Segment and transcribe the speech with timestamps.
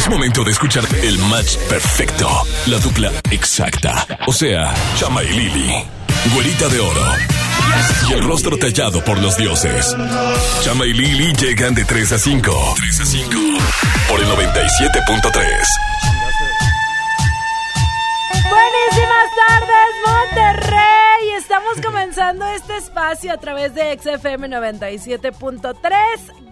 [0.00, 2.26] Es momento de escuchar el match perfecto.
[2.68, 4.06] La dupla exacta.
[4.26, 5.84] O sea, Chama y Lili.
[6.32, 7.04] Güerita de oro.
[8.08, 9.94] Y el rostro tallado por los dioses.
[10.62, 12.74] Chama y Lili llegan de 3 a 5.
[12.78, 13.30] 3 a 5.
[14.08, 15.68] Por el 97.3.
[18.48, 21.30] Buenísimas tardes, Monterrey.
[21.36, 25.74] Estamos comenzando este espacio a través de XFM 97.3.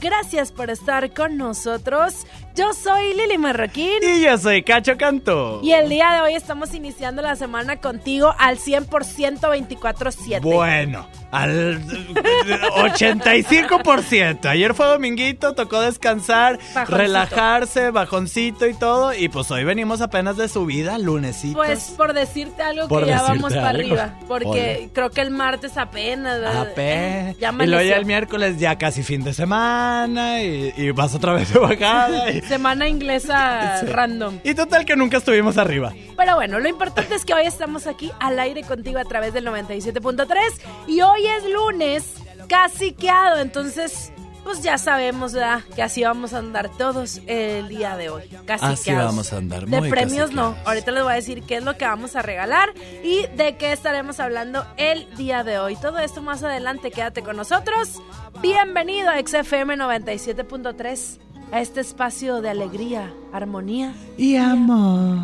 [0.01, 2.27] Gracias por estar con nosotros.
[2.59, 4.01] Yo soy Lili Marroquín.
[4.03, 5.61] Y yo soy Cacho Canto.
[5.63, 10.41] Y el día de hoy estamos iniciando la semana contigo al 100% 24-7.
[10.41, 14.47] Bueno, al 85%.
[14.47, 16.97] Ayer fue dominguito, tocó descansar, Bajoncito.
[16.97, 19.15] relajarse, bajoncito y todo.
[19.15, 21.59] Y pues hoy venimos apenas de subida, lunesito.
[21.59, 24.17] Pues por decirte algo Por que ya vamos para arriba.
[24.27, 26.41] Porque creo que el martes apenas.
[26.41, 26.73] ¿verdad?
[26.73, 27.29] Ape.
[27.31, 31.15] Eh, ya y luego ya el miércoles ya casi fin de semana y, y vas
[31.15, 32.33] otra vez de bajada.
[32.33, 33.87] Y, Semana inglesa Sí.
[33.87, 34.41] random.
[34.43, 35.93] y total que nunca estuvimos arriba.
[36.17, 39.45] Pero bueno, lo importante es que hoy estamos aquí al aire contigo a través del
[39.47, 40.39] 97.3
[40.87, 42.15] y hoy es lunes,
[42.49, 44.13] caciqueado, entonces
[44.45, 45.61] pues ya sabemos ¿verdad?
[45.77, 48.23] que así vamos a andar todos el día de hoy.
[48.47, 48.81] Caciqueados.
[48.81, 51.65] Así vamos a andar, De muy premios no, ahorita les voy a decir qué es
[51.65, 52.71] lo que vamos a regalar
[53.05, 55.77] y de qué estaremos hablando el día de hoy.
[55.77, 58.01] Todo esto más adelante, quédate con nosotros.
[58.41, 61.19] Bienvenido a XFM 97.3,
[61.53, 65.19] a este espacio de alegría, armonía Y amor.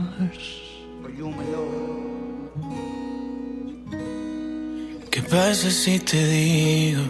[5.11, 7.03] ¿Qué pasa si te digo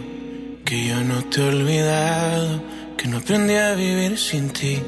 [0.63, 2.61] que yo no te he olvidado,
[2.97, 4.79] que no aprendí a vivir sin ti?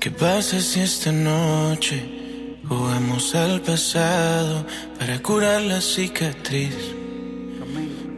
[0.00, 4.64] ¿Qué pasa si esta noche jugamos al pasado
[4.98, 6.74] para curar la cicatriz?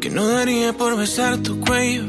[0.00, 2.04] Que no daría por besar tu cuello,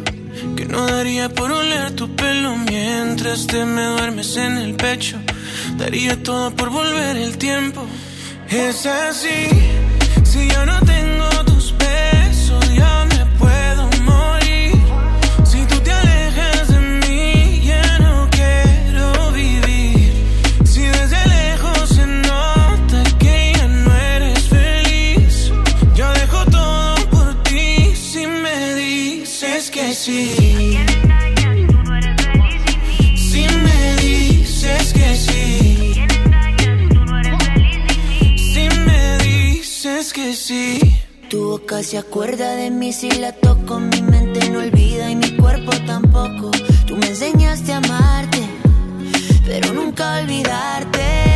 [0.56, 5.18] que no daría por oler tu pelo mientras te me duermes en el pecho.
[5.78, 7.86] Daría todo por volver el tiempo.
[8.50, 9.48] Es así,
[10.24, 13.73] si yo no tengo tus besos, ya me puedo
[30.04, 30.78] sí.
[33.16, 36.06] Si me dices que sí.
[38.38, 40.80] Si me dices que sí.
[41.30, 45.32] Tu boca se acuerda de mí si la toco, mi mente no olvida y mi
[45.38, 46.52] cuerpo tampoco.
[46.86, 48.42] Tú me enseñaste a amarte,
[49.46, 51.33] pero nunca a olvidarte.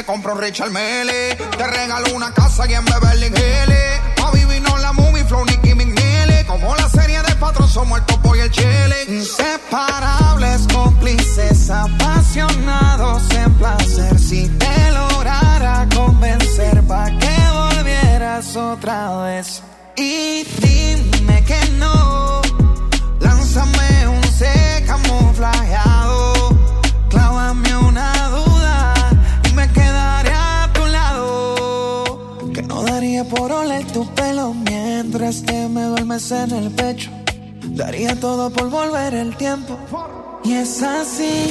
[0.00, 1.36] Te compro Richard Mele.
[1.36, 3.79] Te regalo una casa y en Beverly Hills.
[36.10, 37.10] Duermes en el pecho.
[37.62, 39.78] Daría todo por volver el tiempo.
[40.44, 41.46] Y es así.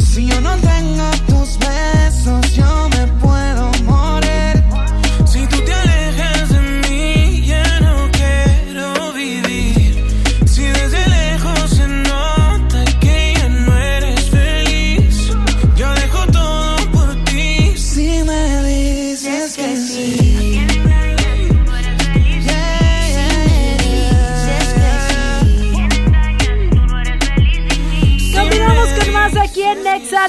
[0.00, 4.41] Si yo no tengo tus besos, yo me puedo morir.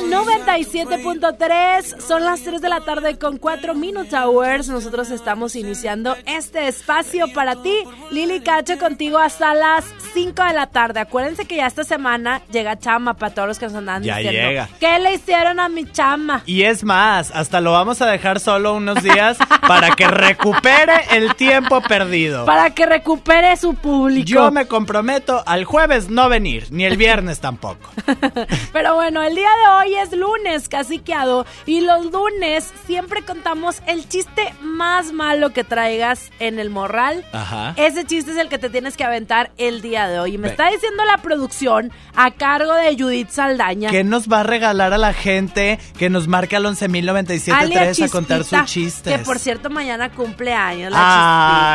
[0.02, 4.68] 97.3, son las 3 de la tarde con 4 Minute Hours.
[4.70, 7.76] Nosotros estamos iniciando este espacio para ti,
[8.12, 11.00] Lili Cacho, contigo hasta las 5 de la tarde.
[11.00, 14.50] Acuérdense que ya esta semana llega chama para todos los que nos andan Ya diciendo.
[14.50, 14.70] llega.
[14.80, 16.42] ¿Qué le hicieron a mi chama?
[16.46, 19.38] Y es más, hasta lo vamos a dejar solo unos días
[19.68, 22.46] para que recupere el tiempo perdido.
[22.46, 24.26] Para que recupere su público.
[24.28, 27.90] Yo me comprometo al jueves no venir, ni el viernes tampoco.
[28.74, 31.46] Pero bueno, el día de hoy es lunes, caciqueado.
[31.66, 37.26] Y los lunes siempre contamos el chiste más malo que traigas en el morral.
[37.34, 37.74] Ajá.
[37.78, 40.36] Ese chiste es el que te tienes que aventar el día de hoy.
[40.36, 43.90] Y me está diciendo la producción a cargo de Judith Saldaña.
[43.90, 48.10] ¿Qué nos va a regalar a la gente que nos marque al 11.097.3 Alia a
[48.10, 49.18] contar sus chistes?
[49.18, 50.92] Que por cierto, mañana cumple años.
[50.92, 51.00] La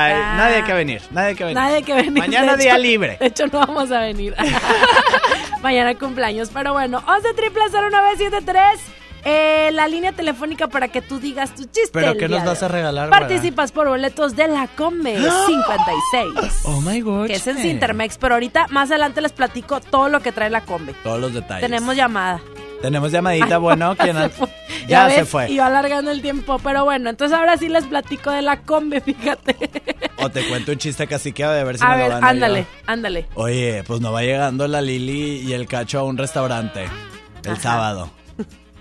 [0.07, 0.37] Ay, Chispita.
[0.37, 1.57] nadie que venir, nadie que venir.
[1.57, 2.13] Nadie que venir.
[2.19, 3.17] Mañana De día hecho- libre.
[3.21, 4.35] De hecho, no vamos a venir.
[5.63, 6.51] Mañana cumpleaños.
[6.53, 8.81] Pero bueno, 11 triple 0973.
[9.25, 11.91] Eh, la línea telefónica para que tú digas tu chiste.
[11.93, 13.11] ¿Pero qué nos vas a regalar?
[13.11, 16.63] Participas por boletos de la Come 56.
[16.65, 17.27] Oh my god.
[17.27, 20.61] Que es en Cintermex, pero ahorita más adelante les platico todo lo que trae la
[20.63, 20.95] Combe.
[21.03, 21.63] Todos los detalles.
[21.69, 22.41] Tenemos llamada.
[22.81, 24.49] Tenemos llamadita, bueno, ¿quién Se an- fue.
[24.87, 25.51] Ya, se fue.
[25.51, 29.01] Y yo alargando el tiempo, pero bueno, entonces ahora sí les platico de la Combe,
[29.05, 29.57] fíjate.
[30.19, 32.29] O te cuento un chiste caciqueado de ver si a me ver, lo van a
[32.29, 32.75] ándale, ayudar.
[32.87, 33.27] ándale.
[33.35, 36.87] Oye, pues no va llegando la Lili y el cacho a un restaurante
[37.45, 37.61] el Ajá.
[37.63, 38.11] sábado.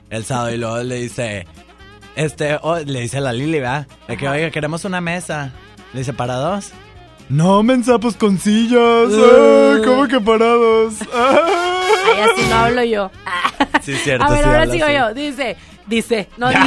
[0.09, 1.45] El sábado y luego le dice,
[2.15, 3.87] este, oh, le dice a la Lili, ¿verdad?
[4.07, 5.51] De que, oiga, queremos una mesa.
[5.93, 6.71] Le dice, ¿para dos?
[7.29, 9.09] No, mensa, pues con sillas.
[9.11, 10.93] Ay, ¿Cómo que para dos?
[11.13, 13.11] Ay, así no hablo yo.
[13.81, 14.25] Sí, es cierto.
[14.25, 14.93] A ver, sí ahora sigo así.
[14.95, 15.13] yo.
[15.13, 15.57] Dice,
[15.87, 16.61] dice, no dice.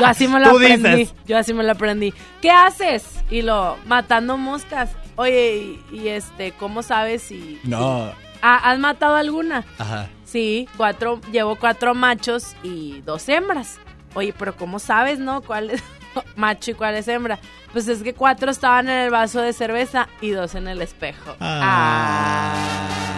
[0.00, 0.88] Yo así me lo Tú aprendí.
[0.90, 1.14] dices.
[1.26, 2.14] Yo así me lo aprendí.
[2.40, 3.04] ¿Qué haces?
[3.30, 4.88] Y lo, matando moscas.
[5.16, 7.58] Oye, y, y este, ¿cómo sabes si...
[7.64, 8.10] No,
[8.42, 9.64] Ah, ¿Has matado alguna?
[9.78, 10.08] ajá.
[10.30, 13.78] Sí, cuatro, llevo cuatro machos y dos hembras.
[14.14, 15.40] Oye, pero ¿cómo sabes, no?
[15.42, 15.82] ¿Cuál es
[16.36, 17.38] macho y cuál es hembra?
[17.72, 21.34] Pues es que cuatro estaban en el vaso de cerveza y dos en el espejo.
[21.40, 22.52] Ah.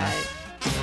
[0.07, 0.19] Ay.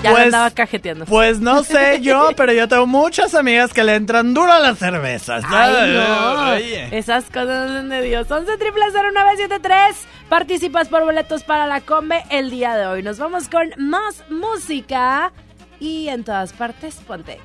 [0.04, 1.06] Ya Pues- andaba cajeteando.
[1.06, 4.78] Pues no sé yo, pero yo tengo muchas amigas que le entran duro a las
[4.78, 5.44] cervezas.
[5.48, 6.52] Ay, no.
[6.54, 6.98] Oye.
[6.98, 8.30] Esas cosas no son de Dios.
[8.30, 10.08] 11 triple 0973.
[10.30, 13.04] Participas por boletos para la combe el día de hoy.
[13.04, 15.32] Nos vamos con más música.
[15.80, 17.42] Y en todas partes, Pontex.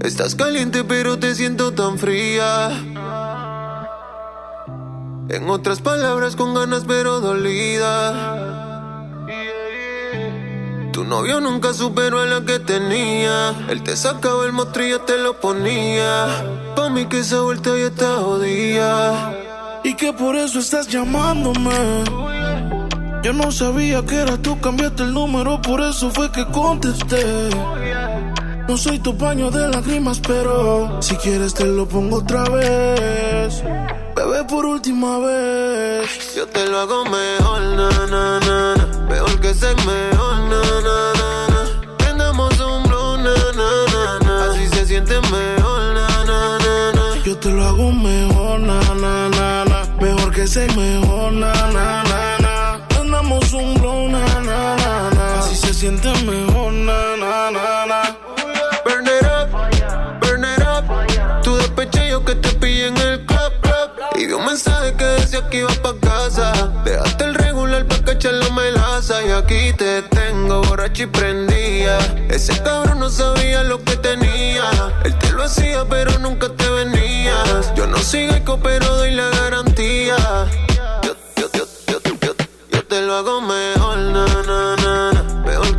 [0.00, 2.70] Estás caliente pero te siento tan fría.
[5.30, 8.34] En otras palabras con ganas pero dolida.
[10.92, 13.54] Tu novio nunca superó a la que tenía.
[13.68, 16.26] Él te sacaba el mostrillo, te lo ponía.
[16.76, 19.34] Pa' mí que esa vuelta ya está jodida.
[19.82, 22.33] Y que por eso estás llamándome.
[23.24, 27.48] Yo no sabía que era tú, cambiaste el número, por eso fue que contesté.
[28.68, 33.64] No soy tu paño de lágrimas, pero si quieres te lo pongo otra vez.
[34.14, 36.34] Bebé, por última vez.
[36.36, 39.06] Yo te lo hago mejor, na, na, na, na.
[39.08, 41.96] Mejor que ser mejor, na, na, na, na.
[41.96, 44.50] Prendamos un blow, na, na, na, na.
[44.50, 47.22] Así se siente mejor, na, na, na, na.
[47.24, 49.82] Yo te lo hago mejor, na, na, na, na.
[49.98, 52.03] Mejor que ser mejor, na, na, na.
[55.90, 56.00] Na.
[56.00, 58.16] Así se siente mejor, na, na, na, na.
[58.84, 59.50] Burn it up,
[60.20, 61.42] burn it up.
[61.42, 63.90] Tu despeche yo que te pillé en el club, club.
[64.16, 66.52] Y vi un mensaje que decía que iba pa' casa.
[66.84, 69.22] Dejaste el regular pa' cachar la melaza.
[69.24, 71.98] Y aquí te tengo borracho y prendía.
[72.28, 74.70] Ese cabrón no sabía lo que tenía.
[75.04, 77.74] Él te lo hacía, pero nunca te venías.
[77.74, 80.16] Yo no soy geico, pero doy la garantía.
[81.02, 82.34] Yo, yo, yo, yo, yo,
[82.70, 84.83] yo te lo hago mejor, na, na, na,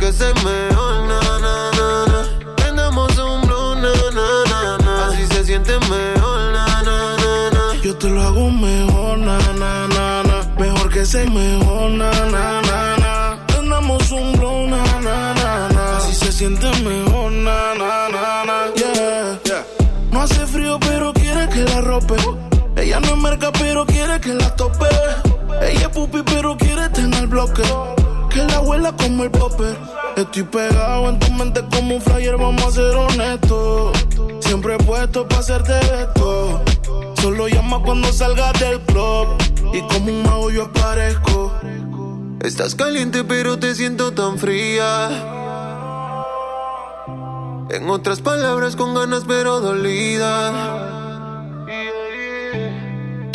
[0.06, 2.54] que ser mejor, na, na, na, na.
[2.56, 5.06] Prendamos un blow, na, na, na, na.
[5.08, 7.82] Así se siente mejor, na, na, na, na.
[7.82, 10.36] Yo te lo hago mejor, na, na, na, na.
[10.58, 13.12] Mejor que ser mejor, na, na, na, na.
[14.18, 15.96] Un blow, na, na, na, na.
[15.96, 18.58] Así se siente mejor, na, na, na, na.
[18.76, 19.64] Yeah, yeah.
[20.12, 22.16] No hace frío, pero quiere que la rope.
[22.76, 24.88] Ella no es merca, pero quiere que la tope.
[25.62, 27.64] Ella es pupi, pero quiere tener bloque.
[28.36, 29.74] Que la abuela como el popper.
[30.14, 33.96] Estoy pegado en tu mente como un flyer, vamos a ser honestos.
[34.40, 36.62] Siempre puesto para hacerte esto.
[37.22, 39.28] Solo llama cuando salgas del club.
[39.72, 41.50] Y como un mago yo aparezco.
[42.42, 45.08] Estás caliente, pero te siento tan fría.
[47.70, 50.95] En otras palabras, con ganas, pero dolida.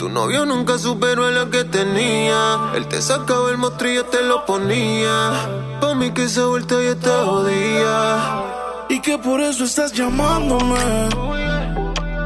[0.02, 2.72] Tu novio nunca superó a la que tenía.
[2.74, 5.32] Él te sacaba el mostrillo, te lo ponía.
[5.80, 8.44] Pa' mí que esa vuelta ya está jodida.
[8.90, 11.08] y que por eso estás llamándome.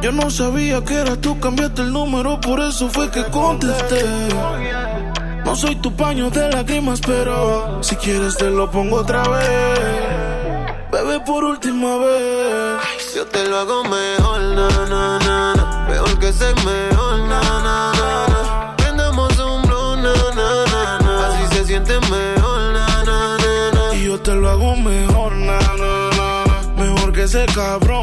[0.02, 4.06] Yo no sabía que era tú, cambiaste el número, por eso fue que contesté.
[5.44, 10.16] No soy tu paño de lágrimas, pero si quieres te lo pongo otra vez.
[10.94, 13.14] Bebé, por última vez.
[13.14, 15.86] Yo te lo hago mejor, na, na, na.
[15.90, 16.95] Mejor que ser mejor,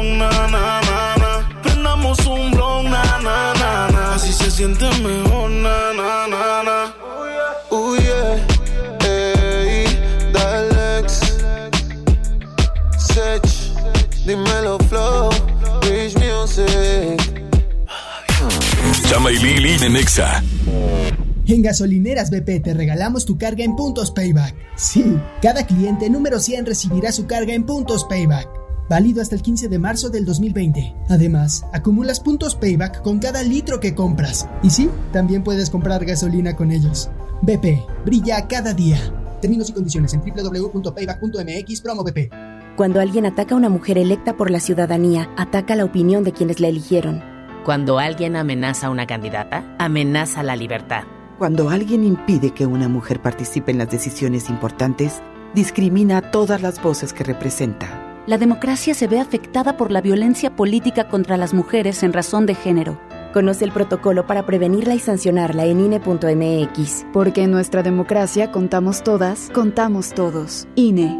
[0.03, 1.61] cabrón, na, na, na, na.
[1.61, 4.15] Prendamos un blow, na, na, na, na.
[4.15, 6.93] Así se siente mejor, na, na, na, na.
[7.71, 9.07] Uy, yeah.
[9.07, 9.85] Ey,
[10.33, 11.19] Dalex.
[12.97, 13.41] Sech.
[14.25, 15.29] Dímelo, Flow.
[15.81, 17.19] Rich Music.
[19.09, 20.43] Chama y Lili en Nexa.
[21.45, 24.55] En gasolineras BP te regalamos tu carga en puntos payback.
[24.75, 28.62] Sí, cada cliente número 100 recibirá su carga en puntos payback.
[28.89, 30.95] Válido hasta el 15 de marzo del 2020.
[31.09, 34.47] Además, acumulas puntos payback con cada litro que compras.
[34.61, 37.09] Y sí, también puedes comprar gasolina con ellos.
[37.41, 38.99] BP, brilla cada día.
[39.41, 42.31] Términos y condiciones en www.payback.mx promo BP.
[42.75, 46.59] Cuando alguien ataca a una mujer electa por la ciudadanía, ataca la opinión de quienes
[46.59, 47.21] la eligieron.
[47.63, 51.03] Cuando alguien amenaza a una candidata, amenaza la libertad.
[51.37, 55.21] Cuando alguien impide que una mujer participe en las decisiones importantes,
[55.53, 58.02] discrimina a todas las voces que representa.
[58.25, 62.55] La democracia se ve afectada por la violencia política contra las mujeres en razón de
[62.55, 62.97] género.
[63.33, 67.05] Conoce el protocolo para prevenirla y sancionarla en INE.mx.
[67.11, 70.69] Porque en nuestra democracia contamos todas, contamos todos.
[70.75, 71.19] INE.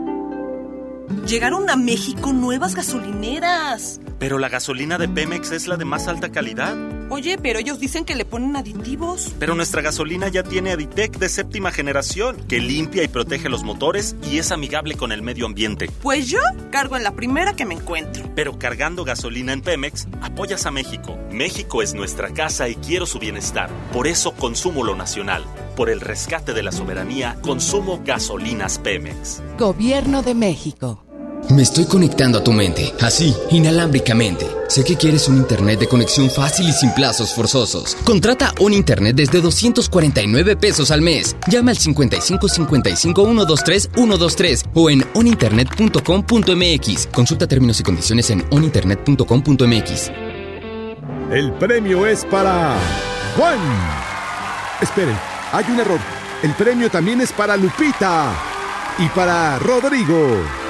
[1.28, 4.00] Llegaron a México nuevas gasolineras.
[4.24, 6.78] Pero la gasolina de Pemex es la de más alta calidad.
[7.10, 9.36] Oye, pero ellos dicen que le ponen aditivos.
[9.38, 14.16] Pero nuestra gasolina ya tiene Aditec de séptima generación, que limpia y protege los motores
[14.32, 15.90] y es amigable con el medio ambiente.
[16.02, 16.40] Pues yo
[16.72, 18.24] cargo en la primera que me encuentro.
[18.34, 21.20] Pero cargando gasolina en Pemex, apoyas a México.
[21.30, 23.70] México es nuestra casa y quiero su bienestar.
[23.92, 25.44] Por eso consumo lo nacional.
[25.76, 29.44] Por el rescate de la soberanía, consumo gasolinas Pemex.
[29.58, 31.04] Gobierno de México.
[31.50, 34.48] Me estoy conectando a tu mente, así, inalámbricamente.
[34.70, 37.96] Sé que quieres un internet de conexión fácil y sin plazos forzosos.
[38.06, 41.36] Contrata un internet desde 249 pesos al mes.
[41.50, 47.08] Llama al 55 55 123 123 o en oninternet.com.mx.
[47.08, 50.12] Consulta términos y condiciones en oninternet.com.mx.
[51.32, 52.78] El premio es para
[53.36, 53.60] Juan.
[54.82, 55.18] Esperen,
[55.52, 56.00] hay un error.
[56.42, 58.34] El premio también es para Lupita
[58.98, 60.63] y para Rodrigo.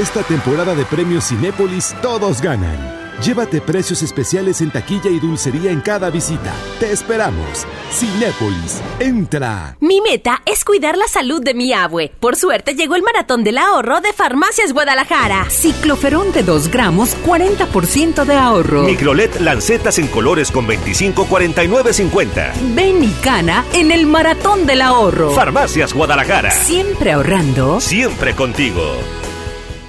[0.00, 2.78] Esta temporada de premios Cinépolis todos ganan.
[3.22, 6.54] Llévate precios especiales en taquilla y dulcería en cada visita.
[6.78, 7.66] Te esperamos.
[7.92, 9.76] Cinépolis, entra.
[9.80, 12.10] Mi meta es cuidar la salud de mi abue.
[12.18, 15.50] Por suerte llegó el maratón del ahorro de Farmacias Guadalajara.
[15.50, 18.84] Cicloferón de 2 gramos, 40% de ahorro.
[18.84, 22.52] Microlet lancetas en colores con 25, 49, 50.
[22.74, 25.32] Ven y cana en el maratón del ahorro.
[25.32, 26.52] Farmacias Guadalajara.
[26.52, 27.82] Siempre ahorrando.
[27.82, 28.96] Siempre contigo.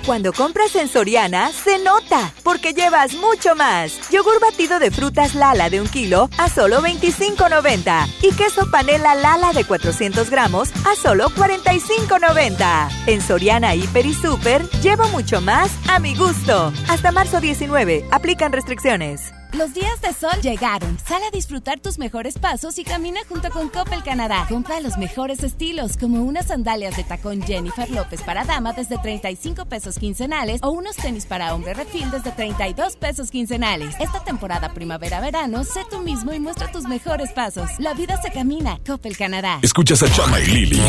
[0.06, 4.10] Cuando compras en Soriana, se nota, porque llevas mucho más.
[4.10, 8.08] Yogur batido de frutas Lala de un kilo a solo $25.90.
[8.24, 12.90] Y queso panela Lala de 400 gramos a solo $45.90.
[13.06, 16.74] En Soriana, Hiper y Super, llevo mucho más a mi gusto.
[16.90, 19.32] Hasta marzo 19, aplican restricciones.
[19.54, 20.98] Los días de sol llegaron.
[21.06, 24.46] Sal a disfrutar tus mejores pasos y camina junto con Coppel Canadá.
[24.48, 29.66] Compra los mejores estilos, como unas sandalias de tacón Jennifer López para dama desde 35
[29.66, 33.94] pesos quincenales o unos tenis para hombre refil desde 32 pesos quincenales.
[34.00, 37.70] Esta temporada primavera-verano, sé tú mismo y muestra tus mejores pasos.
[37.78, 38.80] La vida se camina.
[38.86, 39.60] Coppel Canadá.
[39.62, 40.82] Escuchas a Chama y Lili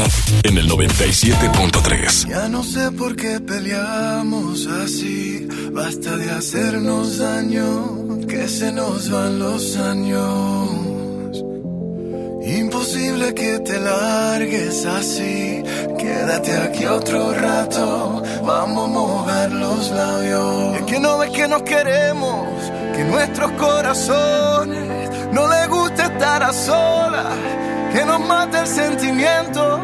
[0.44, 2.28] en el 97.3.
[2.28, 5.48] Ya no sé por qué peleamos así.
[5.72, 10.68] Basta de hacernos daño que se nos van los años.
[12.44, 15.62] Imposible que te largues así.
[15.98, 18.22] Quédate aquí otro rato.
[18.44, 20.76] Vamos a mojar los labios.
[20.76, 22.46] Es que no ves que nos queremos.
[22.94, 27.34] Que nuestros corazones no les gusta estar a solas.
[27.94, 29.80] Que nos mata el sentimiento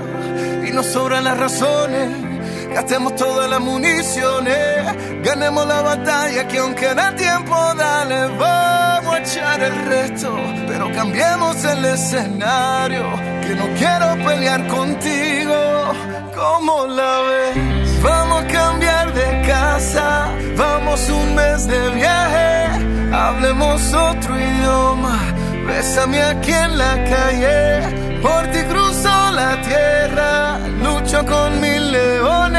[0.68, 2.37] y nos sobran las razones.
[2.74, 9.60] Gastemos todas las municiones, ganemos la batalla que aunque da tiempo, dale, vamos a echar
[9.62, 10.36] el resto,
[10.68, 13.04] pero cambiemos el escenario,
[13.42, 15.92] que no quiero pelear contigo,
[16.34, 18.02] ¿cómo la ves?
[18.02, 25.18] Vamos a cambiar de casa, vamos un mes de viaje, hablemos otro idioma,
[25.66, 32.57] bésame aquí en la calle, por ti cruzo la tierra, lucho con mil leones,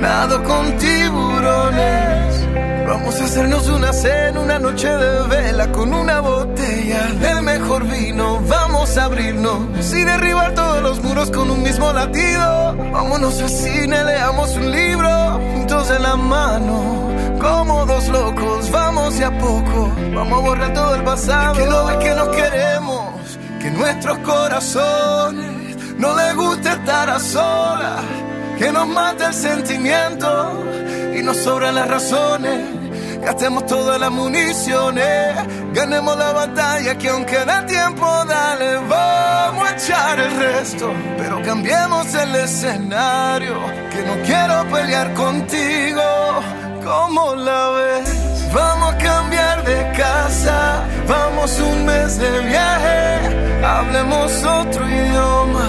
[0.00, 2.46] nado con tiburones.
[2.86, 8.40] Vamos a hacernos una cena, una noche de vela con una botella del mejor vino.
[8.48, 12.76] Vamos a abrirnos y derribar todos los muros con un mismo latido.
[12.92, 17.10] Vámonos al cine, leamos un libro juntos en la mano.
[17.40, 19.92] Como dos locos, vamos de a poco.
[20.14, 21.54] Vamos a borrar todo el pasado.
[21.54, 28.04] que no ve que nos queremos, que nuestros corazones no les gusta estar a solas.
[28.60, 30.62] Que nos mate el sentimiento
[31.16, 32.60] y nos sobran las razones.
[33.22, 35.34] Gastemos todas las municiones,
[35.72, 40.92] ganemos la batalla que aunque da tiempo, dale, vamos a echar el resto.
[41.16, 43.54] Pero cambiemos el escenario,
[43.90, 46.02] que no quiero pelear contigo,
[46.84, 48.29] ¿cómo la ves?
[48.52, 55.68] Vamos a cambiar de casa, vamos un mes de viaje, hablemos otro idioma,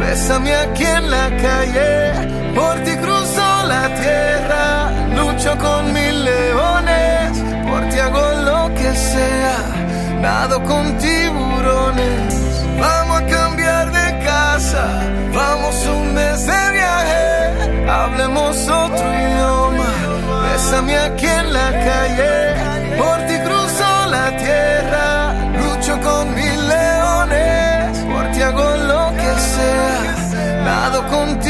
[0.00, 7.86] bésame aquí en la calle, por ti cruzo la tierra, lucho con mil leones, por
[7.90, 9.56] ti hago lo que sea,
[10.22, 14.86] nado con tiburones, vamos a cambiar de casa,
[15.34, 19.81] vamos un mes de viaje, hablemos otro idioma,
[20.62, 28.24] bésame aquí en la calle, por ti cruzo la tierra, lucho con mil leones, por
[28.32, 31.40] ti hago lo que sea, nado con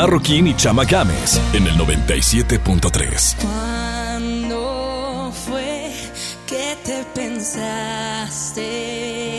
[0.00, 3.34] Marroquín y Chama Games en el 97.3.
[3.42, 5.92] ¿Cuándo fue
[6.46, 8.62] que te pensaste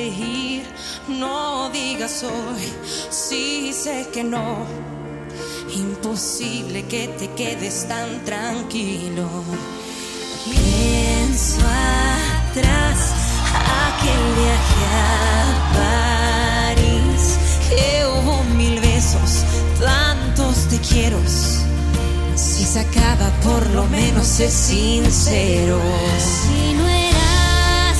[0.07, 0.65] ir?
[1.07, 2.73] No digas hoy,
[3.09, 4.65] sí sé que no.
[5.73, 9.29] Imposible que te quedes tan tranquilo.
[10.43, 11.61] Pienso
[12.49, 13.13] atrás,
[13.87, 16.18] aquel viaje a
[22.35, 25.79] Si se acaba, por lo menos es sincero.
[26.17, 27.97] Si no eras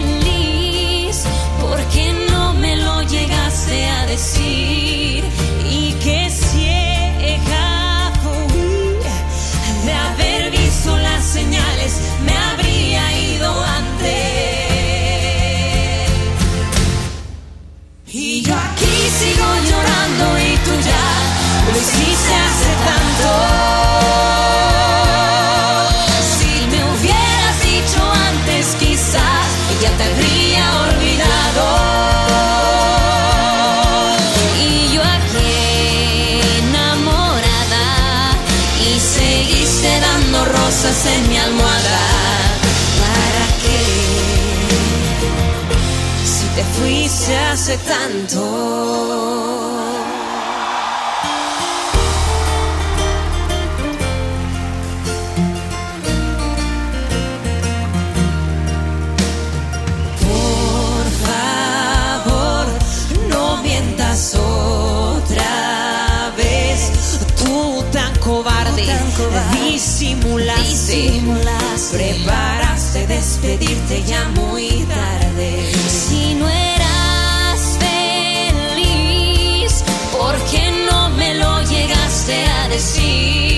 [0.00, 1.24] feliz,
[1.60, 5.22] ¿por qué no me lo llegaste a decir?
[5.70, 8.96] Y que ciega fui
[9.84, 11.92] de haber visto las señales,
[12.24, 14.12] me habría ido antes.
[18.06, 20.41] Y yo aquí sigo llorando
[21.70, 23.28] lo hiciste hace tanto.
[26.36, 29.46] Si me hubieras dicho antes, quizás
[29.80, 31.66] ya te habría olvidado.
[34.60, 37.86] Y yo aquí enamorada
[38.80, 42.00] y seguiste dando rosas en mi almohada.
[43.02, 43.82] ¿Para qué?
[46.24, 48.40] Si te fuiste hace tanto.
[69.82, 71.22] Disimulaste,
[71.92, 75.72] preparaste despedirte ya muy tarde.
[75.88, 77.78] Si no eras
[78.76, 83.51] feliz, ¿por qué no me lo llegaste a decir?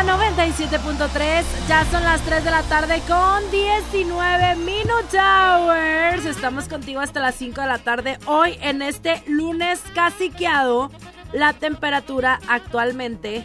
[0.00, 1.42] Exa 97.3.
[1.68, 6.24] Ya son las 3 de la tarde con 19 Minute Hours.
[6.24, 8.16] Estamos contigo hasta las 5 de la tarde.
[8.26, 10.92] Hoy en este lunes casiqueado,
[11.32, 13.44] la temperatura actualmente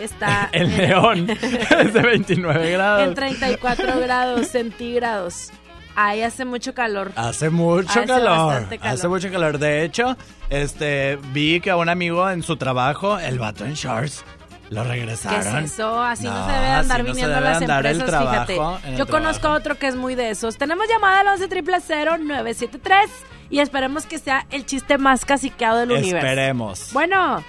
[0.00, 1.30] está en- león
[1.80, 3.06] es de 29 grados.
[3.08, 5.50] en 34 grados centígrados.
[5.94, 7.12] Ahí hace mucho calor.
[7.14, 8.46] Hace mucho Hace calor.
[8.48, 8.94] bastante calor.
[8.94, 9.58] Hace mucho calor.
[9.58, 10.16] De hecho,
[10.50, 14.24] este vi que a un amigo en su trabajo, el vato en shorts,
[14.72, 15.58] lo ¿Qué regresaron.
[15.58, 16.00] es eso?
[16.02, 18.00] Así no, No, se debe andar así no se viniendo a debe las andar el
[18.00, 18.54] empresas, fíjate.
[18.54, 20.56] trabajo, en el Yo conozco a otro que es muy de esos.
[20.58, 23.10] Tenemos llamada al 11 973
[23.50, 26.16] y esperemos que sea el chiste más caciqueado del universo.
[26.16, 26.92] Esperemos.
[26.92, 27.42] Bueno.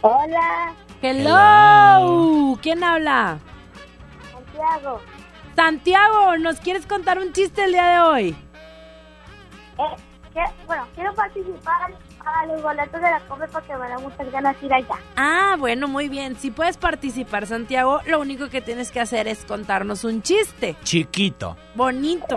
[0.00, 0.72] Hola.
[1.02, 2.58] Hello.
[2.62, 3.38] ¿Quién habla?
[4.32, 5.00] Santiago.
[5.56, 8.36] Santiago, ¿nos quieres contar un chiste el día de hoy?
[9.78, 9.96] Eh,
[10.32, 11.92] que- bueno, quiero participar
[12.24, 14.96] a los boletos de la Copa porque me da muchas ganas de ir allá.
[15.16, 16.36] Ah, bueno, muy bien.
[16.36, 20.76] Si puedes participar, Santiago, lo único que tienes que hacer es contarnos un chiste.
[20.84, 21.56] Chiquito.
[21.74, 22.36] Bonito.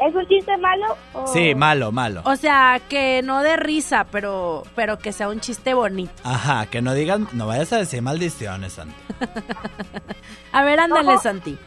[0.00, 0.96] ¿Es un chiste malo?
[1.12, 1.26] O...
[1.26, 2.22] Sí, malo, malo.
[2.24, 6.12] O sea, que no de risa, pero, pero que sea un chiste bonito.
[6.24, 8.94] Ajá, que no digan, no vayas a decir maldiciones, Santi.
[10.52, 11.20] A ver, ándale, ¿Cómo?
[11.20, 11.58] Santi.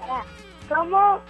[0.00, 0.24] Ahora,
[0.68, 1.20] ¿Cómo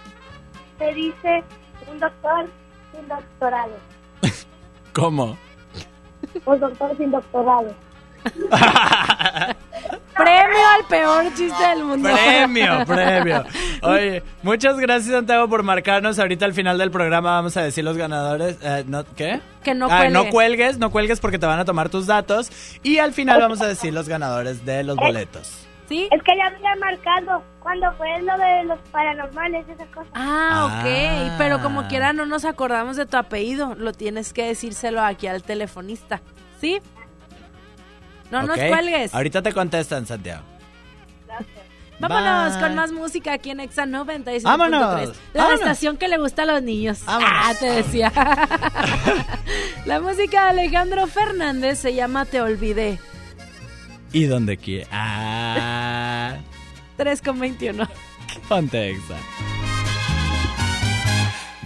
[0.79, 1.43] se dice
[1.91, 2.49] un doctor
[2.91, 3.77] sin doctorado?
[4.93, 5.37] ¿Cómo?
[6.45, 7.73] Un doctor sin doctorado.
[10.15, 12.09] Premio al peor chiste del mundo.
[12.13, 13.43] Premio, premio.
[13.81, 16.19] Oye, muchas gracias Santiago por marcarnos.
[16.19, 18.57] Ahorita al final del programa vamos a decir los ganadores.
[18.61, 19.39] Eh, no, ¿Qué?
[19.63, 22.51] Que no Ah, no cuelgues, no cuelgues porque te van a tomar tus datos.
[22.83, 25.60] Y al final vamos a decir los ganadores de los boletos.
[25.91, 26.07] ¿Sí?
[26.09, 30.09] Es que ya había marcado cuando fue lo de los paranormales, esas cosas.
[30.13, 30.85] Ah, ok.
[30.87, 31.35] Ah.
[31.37, 33.75] Pero como quiera no nos acordamos de tu apellido.
[33.75, 36.21] Lo tienes que decírselo aquí al telefonista.
[36.61, 36.79] ¿Sí?
[38.31, 39.13] No nos cuelgues.
[39.13, 40.43] Ahorita te contestan, Santiago.
[41.99, 42.61] Vámonos Bye.
[42.61, 44.43] con más música aquí en Exa 96.3.
[44.43, 45.59] Vámonos, La vámonos.
[45.59, 47.03] estación que le gusta a los niños.
[47.05, 47.29] Vámonos.
[47.31, 48.11] Ah, te decía.
[49.85, 52.97] La música de Alejandro Fernández se llama Te Olvidé.
[54.13, 54.87] ¿Y dónde quiere?
[54.91, 55.30] Ah,
[57.01, 57.87] 3 con 21.
[58.47, 59.17] ponte exa.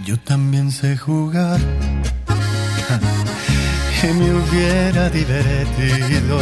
[0.02, 1.60] Yo también sé jugar
[4.02, 6.40] y me hubiera divertido.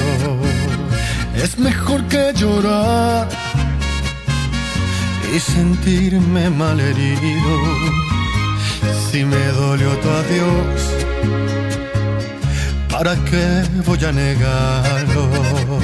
[1.34, 3.28] Es mejor que llorar
[5.34, 7.52] y sentirme malherido.
[9.10, 10.80] Si me dolió tu adiós,
[12.88, 15.83] ¿para qué voy a negarlo?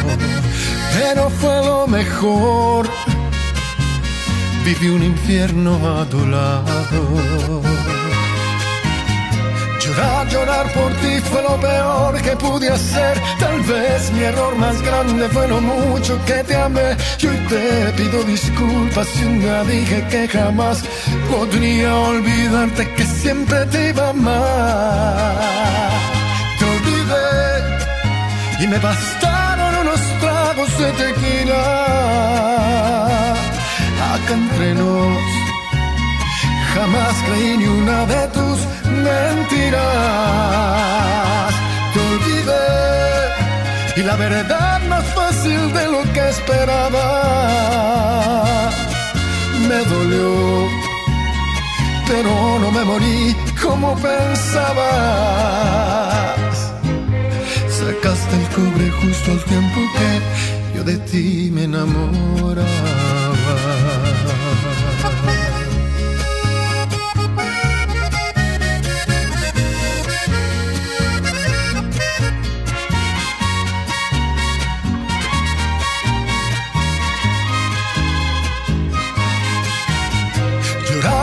[1.02, 2.86] Pero fue lo mejor.
[4.66, 7.00] Viví un infierno a tu lado.
[9.82, 13.14] Llorar, llorar por ti fue lo peor que pude hacer.
[13.38, 16.94] Tal vez mi error más grande fue lo mucho que te amé.
[17.18, 20.84] Y hoy te pido disculpas si un dije que jamás
[21.30, 25.40] podría olvidarte que siempre te iba a amar.
[26.58, 27.50] Te olvidé
[28.62, 29.19] y me tragos
[30.80, 31.64] de tequila.
[34.14, 35.40] Acá entre nos
[36.74, 38.58] Jamás creí ni una de tus
[39.06, 39.80] mentiras.
[41.92, 42.68] Te olvidé
[43.96, 47.06] y la verdad más fácil de lo que esperaba.
[49.68, 50.68] Me dolió,
[52.06, 54.80] pero no me morí como pensabas.
[57.68, 60.59] Sacaste el cobre justo al tiempo que
[60.90, 63.29] de ti me enamoraba.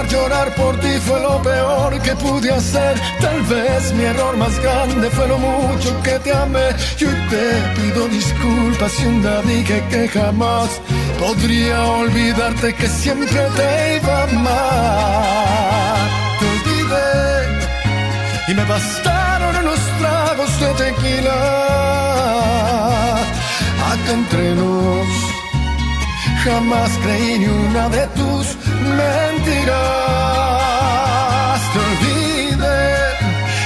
[0.10, 3.00] Llorar, por ti fue lo peor que pude hacer.
[3.20, 6.70] Tal vez mi error más grande fue lo mucho que te amé.
[7.00, 10.80] Y te pido disculpas si un día dije que jamás
[11.20, 16.08] podría olvidarte que siempre te iba a amar.
[16.40, 17.08] Te olvidé
[18.48, 21.38] y me bastaron unos tragos de tequila.
[23.92, 25.27] Acá entre nos
[26.48, 28.46] Jamás creí ni una de tus
[29.00, 29.76] mentiras.
[31.74, 32.86] Te olvidé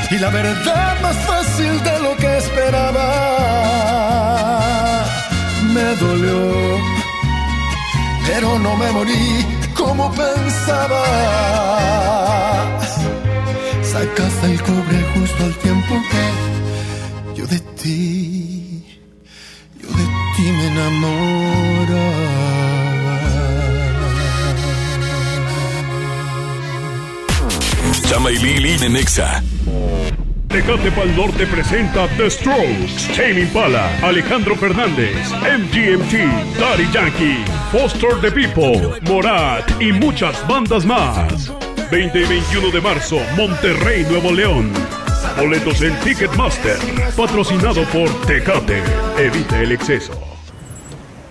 [0.10, 3.08] y la verdad más fácil de lo que esperaba.
[5.76, 6.42] Me dolió,
[8.28, 9.46] pero no me morí
[9.78, 11.04] como pensaba.
[13.94, 16.26] Sacaste el cobre justo al tiempo que
[17.38, 18.31] yo de ti,
[28.28, 29.42] en Exa.
[30.48, 38.32] Tecate Pal Norte presenta The Strokes, Tame Impala, Alejandro Fernández, MGMT, Daddy Yankee, Foster the
[38.32, 41.52] People, Morat y muchas bandas más.
[41.90, 44.72] 20 y 21 de marzo, Monterrey, Nuevo León.
[45.38, 46.78] Boletos en Ticketmaster,
[47.18, 48.84] patrocinado por Tecate.
[49.18, 50.31] Evite el exceso.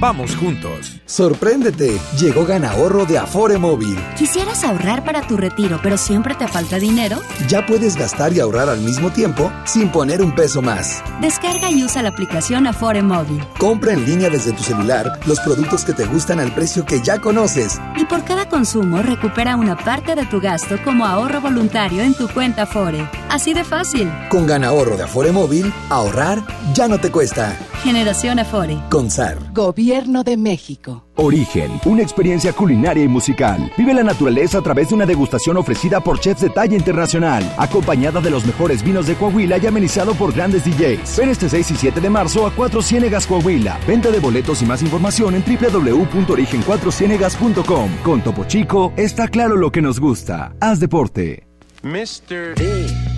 [0.00, 0.96] Vamos juntos.
[1.04, 2.00] Sorpréndete.
[2.18, 3.98] Llegó Ganahorro de Afore Móvil.
[4.16, 7.18] ¿Quisieras ahorrar para tu retiro, pero siempre te falta dinero?
[7.48, 11.04] Ya puedes gastar y ahorrar al mismo tiempo sin poner un peso más.
[11.20, 13.44] Descarga y usa la aplicación Afore Móvil.
[13.58, 17.20] Compra en línea desde tu celular los productos que te gustan al precio que ya
[17.20, 17.78] conoces.
[17.98, 22.26] Y por cada consumo recupera una parte de tu gasto como ahorro voluntario en tu
[22.28, 23.06] cuenta Afore.
[23.28, 24.10] Así de fácil.
[24.30, 27.54] Con Ganahorro de Afore Móvil, ahorrar ya no te cuesta.
[27.82, 28.78] Generación Afore.
[28.90, 29.38] Con SAR.
[29.52, 31.04] Gobierno de México.
[31.16, 33.72] Origen, una experiencia culinaria y musical.
[33.76, 38.20] Vive la naturaleza a través de una degustación ofrecida por chefs de talla internacional, acompañada
[38.20, 41.18] de los mejores vinos de Coahuila y amenizado por grandes DJs.
[41.18, 43.80] Ven este 6 y 7 de marzo a Cuatro Ciénegas Coahuila.
[43.84, 47.90] Venta de boletos y más información en www.origen4cienegas.com.
[48.04, 50.54] Con Topo Chico está claro lo que nos gusta.
[50.60, 51.48] Haz deporte.
[51.82, 52.54] Mr.
[52.54, 53.09] D.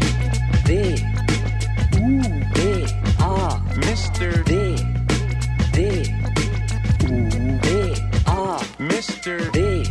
[9.02, 9.50] Mr.
[9.50, 9.82] D.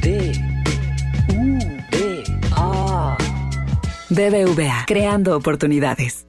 [0.00, 0.32] D.
[1.28, 1.58] U.
[1.90, 2.24] D.
[2.56, 3.18] A.
[4.08, 6.26] BBVA, creando oportunidades.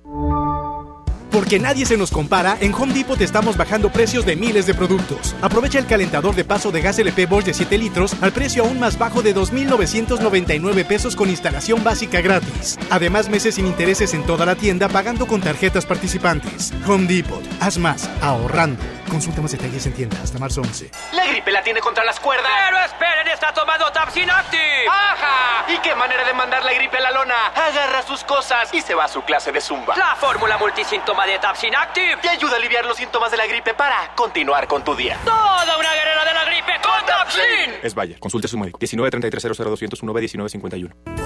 [1.31, 5.35] Porque nadie se nos compara, en Home Depot estamos bajando precios de miles de productos.
[5.41, 8.77] Aprovecha el calentador de paso de gas LP Bosch de 7 litros al precio aún
[8.77, 12.77] más bajo de 2.999 pesos con instalación básica gratis.
[12.89, 16.73] Además, meses sin intereses en toda la tienda pagando con tarjetas participantes.
[16.85, 18.83] Home Depot, haz más, ahorrando.
[19.09, 20.91] Consulta más detalles en tienda hasta marzo 11.
[21.13, 22.51] La gripe la tiene contra las cuerdas.
[22.65, 24.87] Pero esperen, está tomando Tapsin Active.
[24.89, 25.65] ¡Ajá!
[25.73, 27.47] ¿Y qué manera de mandar la gripe a la lona?
[27.47, 29.95] Agarra sus cosas y se va a su clase de zumba.
[29.95, 33.73] La fórmula multisíntoma de Tapsin Active te ayuda a aliviar los síntomas de la gripe
[33.73, 35.17] para continuar con tu día.
[35.23, 37.79] Toda una guerrera de la gripe con Tapsin.
[37.83, 38.79] Es Vaya, consulte a su médico.
[38.79, 41.24] 19 33 00 201 19 51.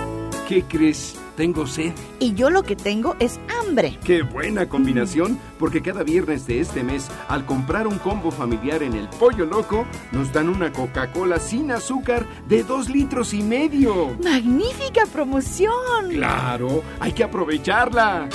[0.49, 1.13] ¿Qué crees?
[1.38, 1.93] Tengo sed.
[2.17, 3.99] Y yo lo que tengo es hambre.
[4.03, 8.95] Qué buena combinación, porque cada viernes de este mes, al comprar un combo familiar en
[8.95, 14.17] el Pollo Loco, nos dan una Coca-Cola sin azúcar de dos litros y medio.
[14.23, 16.09] ¡Magnífica promoción!
[16.09, 18.27] Claro, hay que aprovecharla.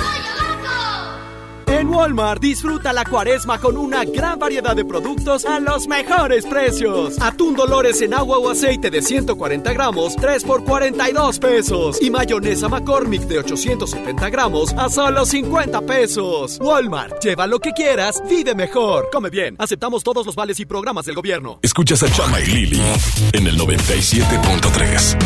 [1.85, 7.20] En Walmart disfruta la cuaresma con una gran variedad de productos a los mejores precios.
[7.20, 12.01] Atún Dolores en agua o aceite de 140 gramos, 3 por 42 pesos.
[12.01, 16.59] Y mayonesa McCormick de 870 gramos a solo 50 pesos.
[16.59, 19.11] Walmart, lleva lo que quieras, vive mejor.
[19.12, 21.59] Come bien, aceptamos todos los vales y programas del gobierno.
[21.61, 22.83] Escuchas a Chama y Lili
[23.35, 25.18] en el 97.3.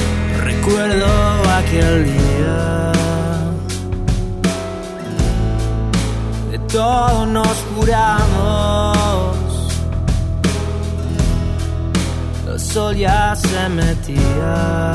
[0.42, 1.06] Recuerdo
[1.54, 2.87] aquel día.
[6.72, 9.36] Todos nos juramos.
[12.46, 14.92] El sol ya se metía.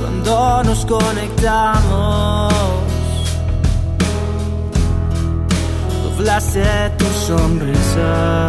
[0.00, 2.52] Cuando nos conectamos,
[6.02, 8.48] doblaste tu sonrisa.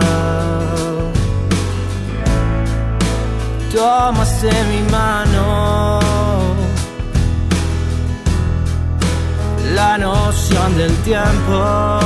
[3.73, 6.24] Tomaste mi mano.
[9.73, 11.99] La noción del tiempo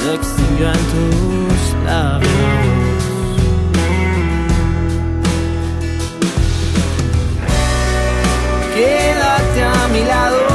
[0.00, 2.28] se extinguió en tus labios.
[8.74, 10.47] Quédate a mi lado,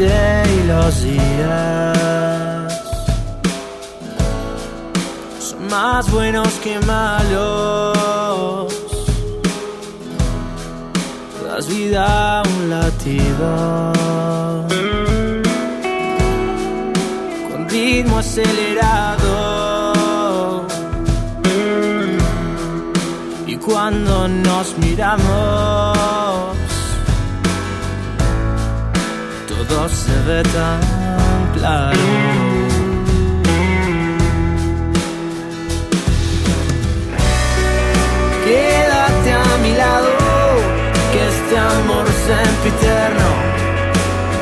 [0.00, 2.72] Y los días
[5.40, 8.72] son más buenos que malos.
[11.44, 13.88] Das vida a un latido.
[18.18, 19.36] acelerado.
[23.46, 25.77] Y cuando nos miramos,
[29.88, 30.80] se ve tan
[31.54, 31.98] claro.
[38.44, 40.10] Quédate a mi lado,
[41.12, 43.28] que este amor sempiterno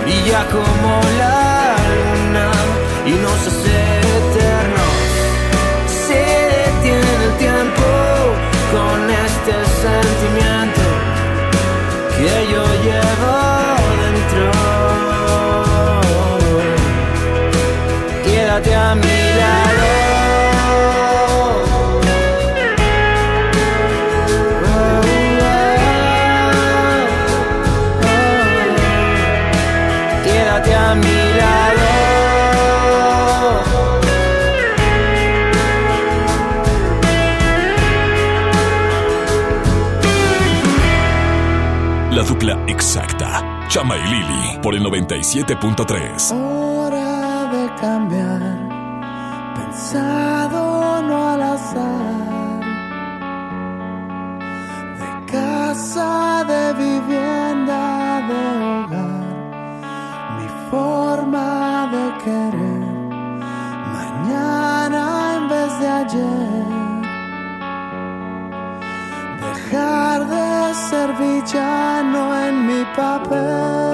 [0.02, 2.50] brilla como la luna
[3.06, 3.76] y nos hace
[4.18, 4.96] eternos.
[6.06, 6.22] Se
[6.56, 7.88] detiene el tiempo
[8.74, 9.54] con este
[9.85, 10.85] sentimiento
[12.16, 13.55] que yo llevo
[18.56, 19.86] Quédate a mi lado.
[42.10, 43.66] La dupla exacta.
[43.68, 46.65] Chama y Lili por el 97.3.
[71.06, 73.86] ser villano en mi papel,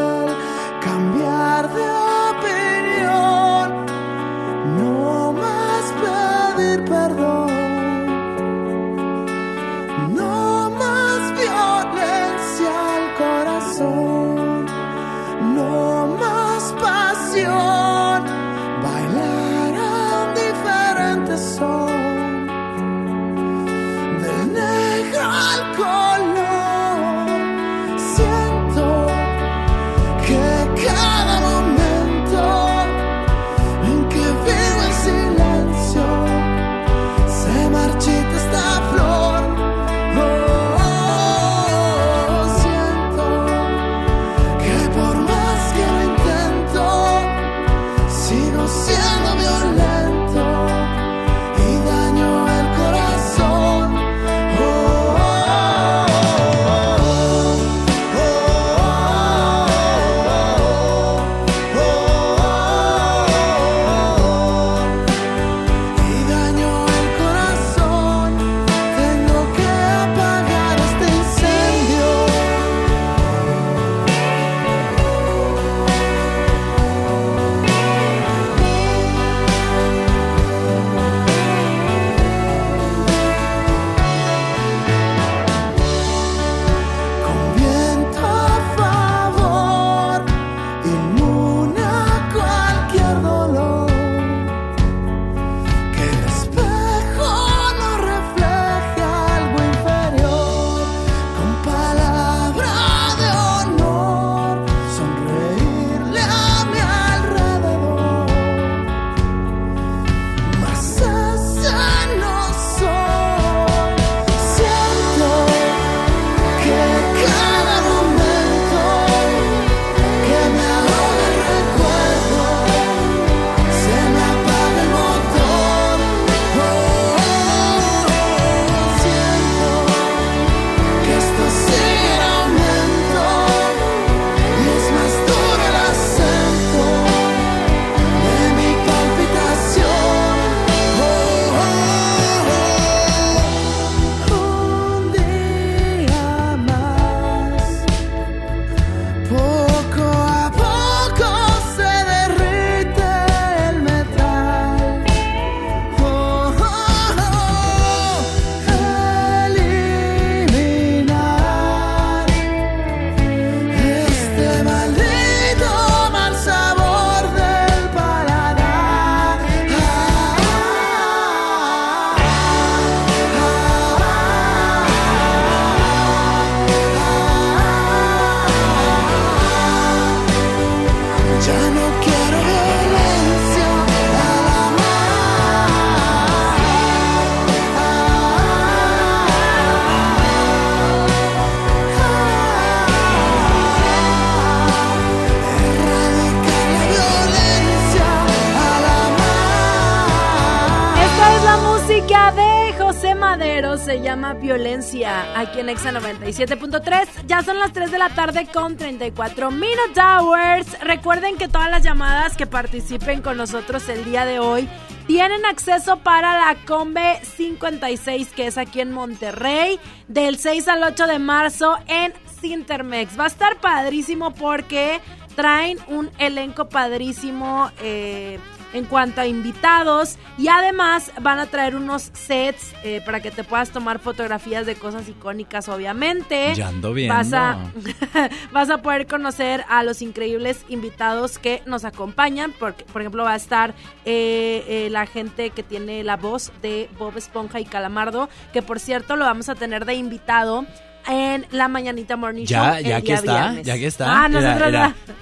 [205.42, 207.26] aquí en Exa 97.3.
[207.26, 210.80] Ya son las 3 de la tarde con 34 Minute Hours.
[210.80, 214.68] Recuerden que todas las llamadas que participen con nosotros el día de hoy
[215.06, 219.78] tienen acceso para la Combe 56 que es aquí en Monterrey
[220.08, 223.18] del 6 al 8 de marzo en Cintermex.
[223.18, 225.00] Va a estar padrísimo porque
[225.34, 227.70] traen un elenco padrísimo.
[227.80, 228.38] Eh,
[228.72, 233.44] en cuanto a invitados y además van a traer unos sets eh, para que te
[233.44, 236.54] puedas tomar fotografías de cosas icónicas obviamente.
[236.54, 237.14] Ya ando viendo.
[237.14, 237.58] Vas a,
[238.52, 243.32] vas a poder conocer a los increíbles invitados que nos acompañan, porque por ejemplo va
[243.32, 248.28] a estar eh, eh, la gente que tiene la voz de Bob Esponja y Calamardo,
[248.52, 250.66] que por cierto lo vamos a tener de invitado
[251.08, 252.48] en la Mañanita Morning Show.
[252.48, 253.66] Ya, el ya que día está, viernes.
[253.66, 254.22] ya que está.
[254.24, 254.72] Ah, nosotros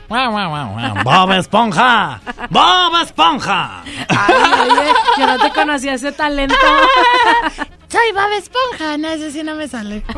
[0.09, 1.05] guau, guau.
[1.05, 2.21] Bob Esponja.
[2.51, 3.83] Bob Esponja.
[4.09, 4.35] Ay,
[4.71, 6.55] oye, yo no te conocía ese talento.
[7.89, 8.97] Soy Bob Esponja.
[8.99, 10.03] No, ese sí no me sale.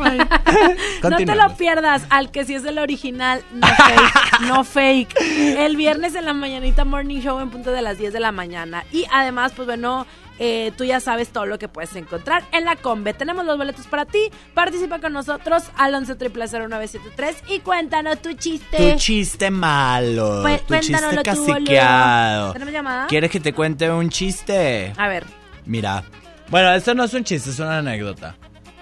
[1.03, 5.15] No te lo pierdas, al que sí es el original, no fake, no fake.
[5.57, 8.85] El viernes en la mañanita Morning Show en punto de las 10 de la mañana.
[8.91, 10.07] Y además, pues bueno,
[10.39, 13.13] eh, tú ya sabes todo lo que puedes encontrar en la Combe.
[13.13, 14.29] Tenemos los boletos para ti.
[14.53, 18.93] Participa con nosotros al 11 0973 y cuéntanos tu chiste.
[18.93, 20.41] Tu chiste malo.
[20.43, 22.53] Cu- tu chiste caciqueado.
[22.53, 23.07] ¿Tenemos llamada?
[23.07, 24.93] ¿Quieres que te cuente un chiste?
[24.97, 25.25] A ver.
[25.65, 26.03] Mira.
[26.49, 28.35] Bueno, esto no es un chiste, es una anécdota.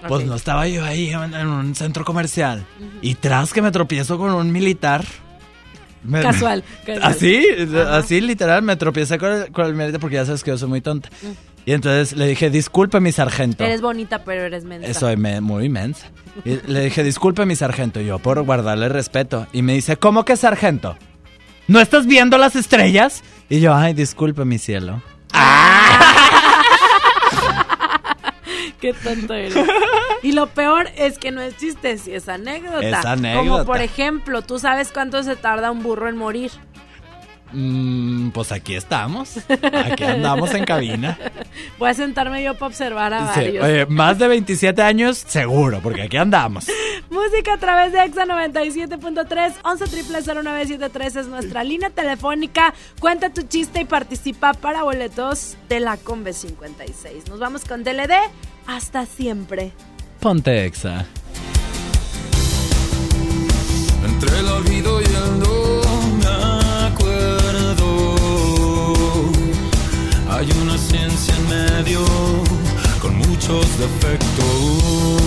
[0.08, 2.64] Pues no estaba yo ahí en, en un centro comercial.
[3.02, 5.04] Y tras que me tropiezo con un militar.
[6.04, 7.02] Me- Casual, casual.
[7.02, 7.46] Así,
[7.90, 10.80] así literal, me tropiecé con el, con el porque ya sabes que yo soy muy
[10.80, 11.08] tonta.
[11.64, 13.62] Y entonces le dije, disculpe mi sargento.
[13.64, 14.92] Eres bonita, pero eres mensa.
[14.98, 16.08] Soy me- muy inmensa.
[16.44, 19.46] Y le dije, disculpe mi sargento, y yo por guardarle respeto.
[19.52, 20.96] Y me dice, ¿cómo que sargento?
[21.68, 23.22] ¿No estás viendo las estrellas?
[23.48, 25.02] Y yo, ay, disculpe mi cielo.
[28.82, 29.54] Qué tonto eres.
[30.24, 32.80] Y lo peor es que no es chiste, sí es anécdota.
[32.80, 33.48] Es anécdota.
[33.48, 36.52] Como por ejemplo, ¿tú sabes cuánto se tarda un burro en morir?
[37.52, 39.38] Mm, pues aquí estamos.
[39.84, 41.18] Aquí andamos en cabina.
[41.78, 43.64] Voy a sentarme yo para observar a Sí, varios.
[43.64, 46.66] oye, más de 27 años, seguro, porque aquí andamos.
[47.10, 49.84] Música a través de Exa 97.3 11
[50.32, 52.72] 0973 es nuestra línea telefónica.
[53.00, 57.28] Cuenta tu chiste y participa para boletos de la Combe 56.
[57.28, 58.12] Nos vamos con DLD.
[58.66, 59.72] Hasta siempre.
[60.20, 61.06] Ponte exa.
[64.04, 65.80] Entre el olvido y el no
[66.22, 66.28] me
[66.86, 68.14] acuerdo.
[70.30, 72.00] Hay una ciencia en medio
[73.00, 75.22] con muchos defectos.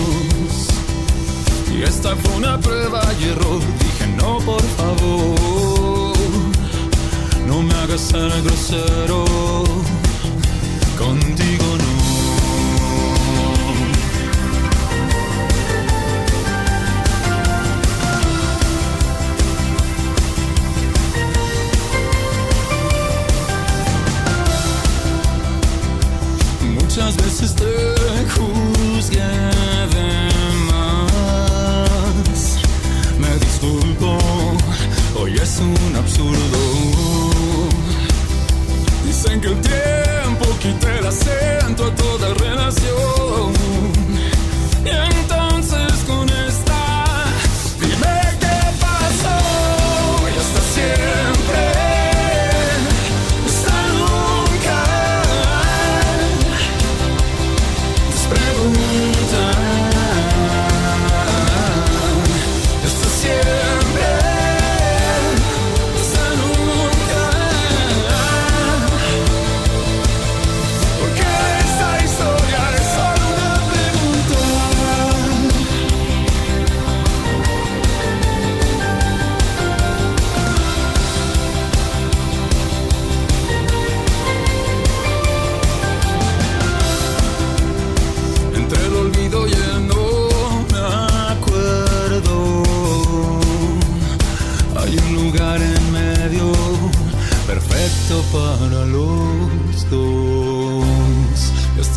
[1.77, 3.59] Y esta fue una prueba y error.
[3.79, 6.15] Dije no, por favor.
[7.47, 9.25] No me hagas ser grosero.
[10.97, 11.74] Contigo
[26.97, 27.65] Muchas veces te
[28.35, 30.07] juzgué de
[30.71, 32.39] más.
[33.19, 34.17] Me disculpo,
[35.19, 36.31] hoy es un absurdo.
[39.05, 43.51] Dicen que el tiempo quita el acento a toda relación.
[44.85, 45.44] Entonces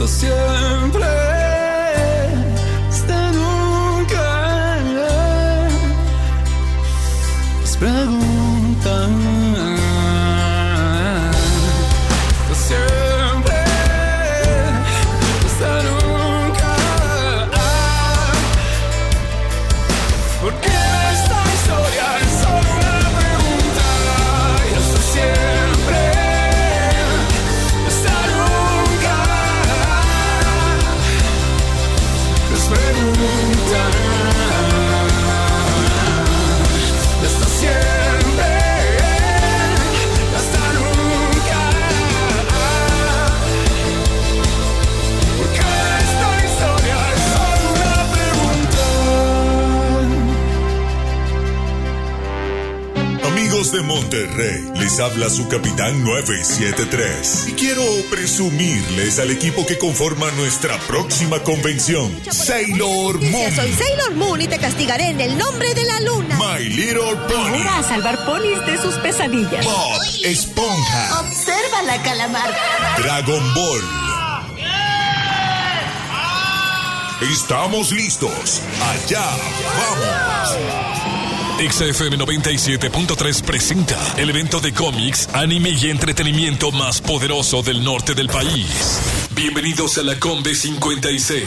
[0.09, 1.27] siempre.
[54.99, 57.44] Les habla su capitán 973.
[57.49, 62.20] Y quiero presumirles al equipo que conforma nuestra próxima convención.
[62.28, 63.55] Sailor Moon.
[63.55, 66.36] Soy Sailor Moon y te castigaré en el nombre de la luna.
[66.38, 67.59] My Little Pony.
[67.59, 69.64] Ahora a salvar ponis de sus pesadillas.
[69.64, 71.20] Bob Esponja.
[71.20, 72.51] Observa la calamar.
[72.96, 73.82] Dragon Ball.
[77.30, 78.62] Estamos listos.
[78.82, 79.24] Allá
[79.78, 81.17] vamos.
[81.59, 88.28] XFM 97.3 presenta el evento de cómics, anime y entretenimiento más poderoso del norte del
[88.28, 89.27] país.
[89.39, 91.45] Bienvenidos a la Combe 56.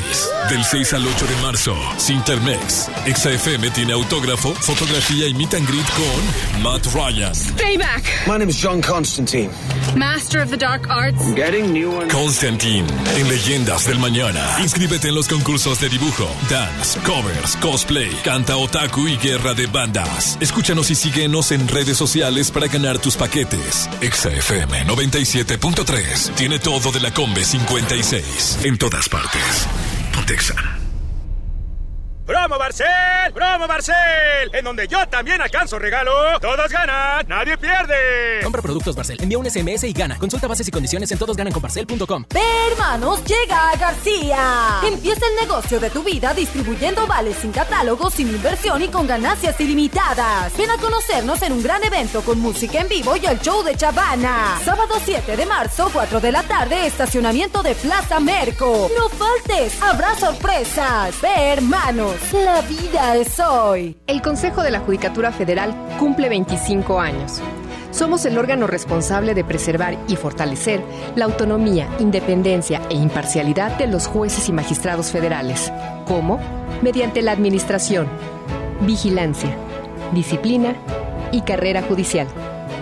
[0.49, 2.89] Del 6 al 8 de marzo, Sintermex.
[3.05, 7.33] XFM tiene autógrafo, fotografía y meet and greet con Matt Ryan.
[7.57, 8.27] Payback.
[8.27, 9.49] My name is John Constantine.
[9.93, 11.21] Master of the Dark Arts.
[11.21, 12.13] I'm getting new ones.
[12.13, 12.87] Constantine,
[13.17, 14.41] en Leyendas del Mañana.
[14.61, 20.37] Inscríbete en los concursos de dibujo, dance, covers, cosplay, canta otaku y guerra de bandas.
[20.39, 23.89] Escúchanos y síguenos en redes sociales para ganar tus paquetes.
[23.99, 27.80] XFM 97.3 tiene todo de la Combe 56
[28.63, 29.67] en todas partes.
[30.13, 30.80] Pontexa.
[32.31, 32.87] ¡Promo Barcel!
[33.33, 33.95] ¡Promo Barcel!
[34.53, 36.39] En donde yo también alcanzo regalo.
[36.39, 38.39] Todos ganan, nadie pierde.
[38.41, 40.17] Compra productos Barcel, envía un SMS y gana.
[40.17, 42.23] Consulta bases y condiciones en todosgananconbarcel.com.
[42.33, 42.39] Ve,
[42.71, 44.79] hermanos, llega a García.
[44.81, 49.59] Empieza el negocio de tu vida distribuyendo vales sin catálogo, sin inversión y con ganancias
[49.59, 50.55] ilimitadas.
[50.55, 53.75] Ven a conocernos en un gran evento con música en vivo y el show de
[53.75, 54.57] Chavana.
[54.63, 58.89] Sábado 7 de marzo, 4 de la tarde, estacionamiento de Plaza Merco.
[58.97, 61.19] No faltes, habrá sorpresas.
[61.19, 63.97] Ve, hermanos, la vida es hoy.
[64.07, 67.41] El Consejo de la Judicatura Federal cumple 25 años.
[67.91, 70.81] Somos el órgano responsable de preservar y fortalecer
[71.15, 75.71] la autonomía, independencia e imparcialidad de los jueces y magistrados federales.
[76.07, 76.39] ¿Cómo?
[76.81, 78.07] Mediante la administración,
[78.81, 79.55] vigilancia,
[80.13, 80.75] disciplina
[81.31, 82.27] y carrera judicial,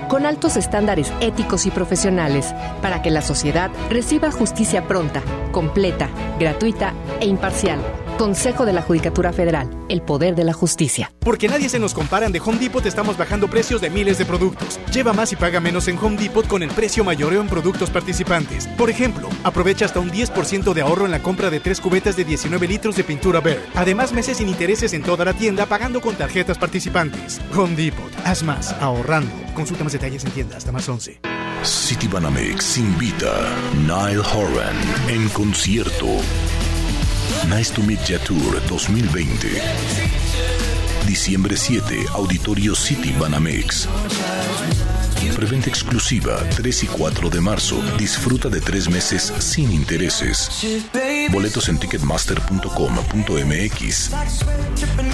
[0.07, 5.21] con altos estándares éticos y profesionales para que la sociedad reciba justicia pronta,
[5.51, 6.07] completa,
[6.39, 7.79] gratuita e imparcial.
[8.19, 11.09] Consejo de la Judicatura Federal, el poder de la justicia.
[11.19, 14.77] Porque nadie se nos compara, de Home Depot estamos bajando precios de miles de productos.
[14.91, 18.67] Lleva más y paga menos en Home Depot con el precio mayoreo en productos participantes.
[18.77, 22.25] Por ejemplo, aprovecha hasta un 10% de ahorro en la compra de tres cubetas de
[22.25, 23.59] 19 litros de pintura Bear.
[23.73, 27.39] Además, meses sin intereses en toda la tienda pagando con tarjetas participantes.
[27.55, 29.31] Home Depot, haz más, ahorrando.
[29.55, 31.21] Consulta más detalles en tienda hasta más 11.
[31.63, 33.33] City Banamex invita
[33.87, 34.75] Nile Horan
[35.07, 36.07] en concierto.
[37.47, 39.61] Nice to Meet Ya Tour 2020.
[41.05, 43.87] Diciembre 7, Auditorio City Banamex.
[45.27, 47.81] Preventa exclusiva 3 y 4 de marzo.
[47.97, 50.49] Disfruta de tres meses sin intereses.
[51.31, 54.11] Boletos en ticketmaster.com.mx.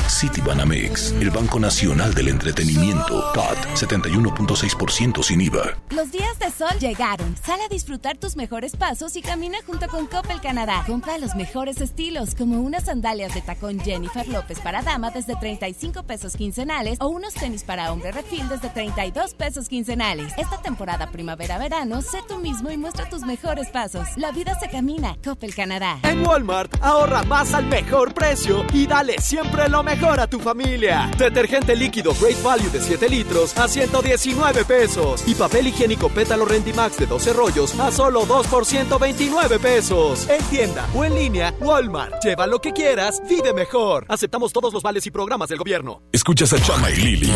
[0.07, 3.31] City Banamex, el Banco Nacional del Entretenimiento.
[3.33, 5.75] CAT 71.6% sin IVA.
[5.89, 7.35] Los días de sol llegaron.
[7.43, 10.83] Sal a disfrutar tus mejores pasos y camina junto con Coppel Canadá.
[10.85, 16.03] Compra los mejores estilos, como unas sandalias de tacón Jennifer López para dama desde 35
[16.03, 19.94] pesos quincenales o unos tenis para hombre refil desde 32 pesos quincenales.
[19.95, 24.05] Esta temporada primavera-verano, sé tú mismo y muestra tus mejores pasos.
[24.17, 25.15] La vida se camina.
[25.23, 25.99] Coppel Canadá.
[26.03, 31.09] En Walmart, ahorra más al mejor precio y dale siempre lo mejor a tu familia.
[31.17, 35.23] Detergente líquido Great Value de 7 litros a 119 pesos.
[35.27, 40.27] Y papel higiénico Pétalo Rendimax de 12 rollos a solo 2 por 129 pesos.
[40.27, 42.21] En tienda o en línea, Walmart.
[42.21, 44.05] Lleva lo que quieras, vive mejor.
[44.09, 46.01] Aceptamos todos los vales y programas del gobierno.
[46.11, 47.31] Escuchas a Chama y Lili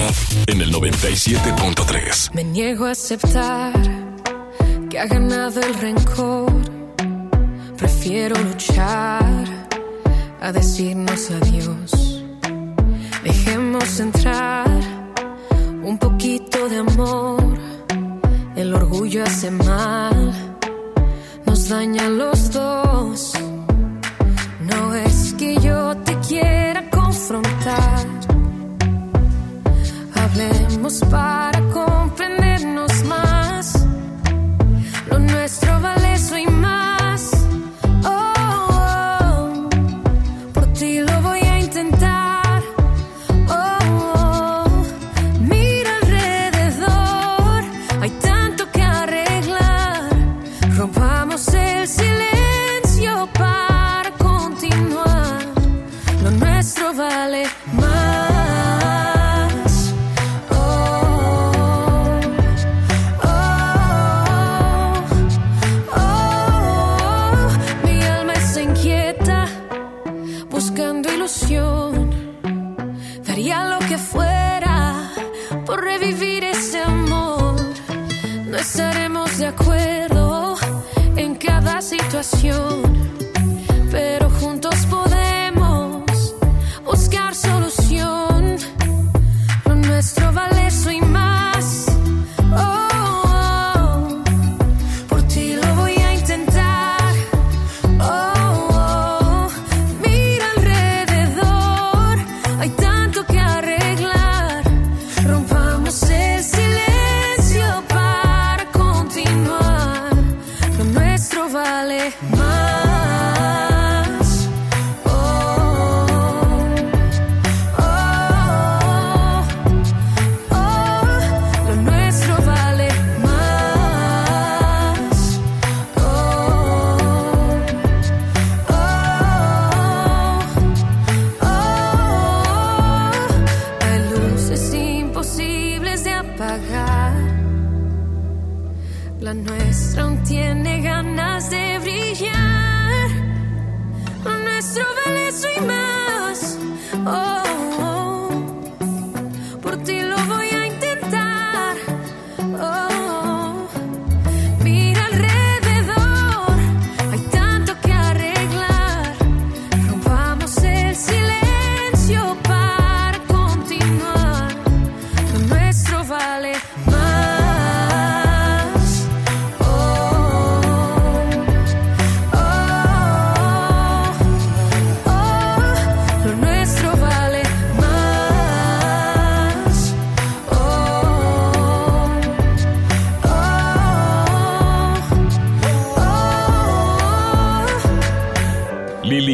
[0.48, 2.34] en el 97.3.
[2.52, 3.74] Niego a aceptar
[4.90, 6.52] que ha ganado el rencor.
[7.78, 9.46] Prefiero luchar
[10.42, 12.24] a decirnos adiós.
[13.24, 14.68] Dejemos entrar
[15.84, 17.44] un poquito de amor.
[18.56, 20.34] El orgullo hace mal,
[21.46, 23.34] nos daña a los dos.
[24.62, 28.08] No es que yo te quiera confrontar.
[30.16, 31.60] Hablemos para
[32.60, 33.86] comprendernos más.
[35.10, 35.99] Lo nuestro vale
[82.10, 82.89] cada situación,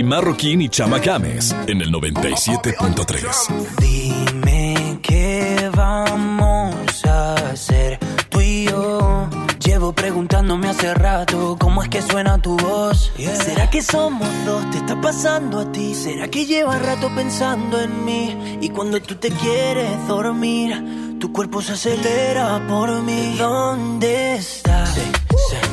[0.05, 3.77] Marroquín y Chama Games en el 97.3.
[3.79, 7.99] Dime qué vamos a hacer
[8.29, 9.27] tú y yo.
[9.59, 13.11] Llevo preguntándome hace rato cómo es que suena tu voz.
[13.17, 14.69] ¿Será que somos dos?
[14.71, 15.95] ¿Te está pasando a ti?
[15.95, 18.57] ¿Será que llevas rato pensando en mí?
[18.61, 23.35] Y cuando tú te quieres dormir, tu cuerpo se acelera por mí.
[23.37, 24.95] ¿Dónde estás?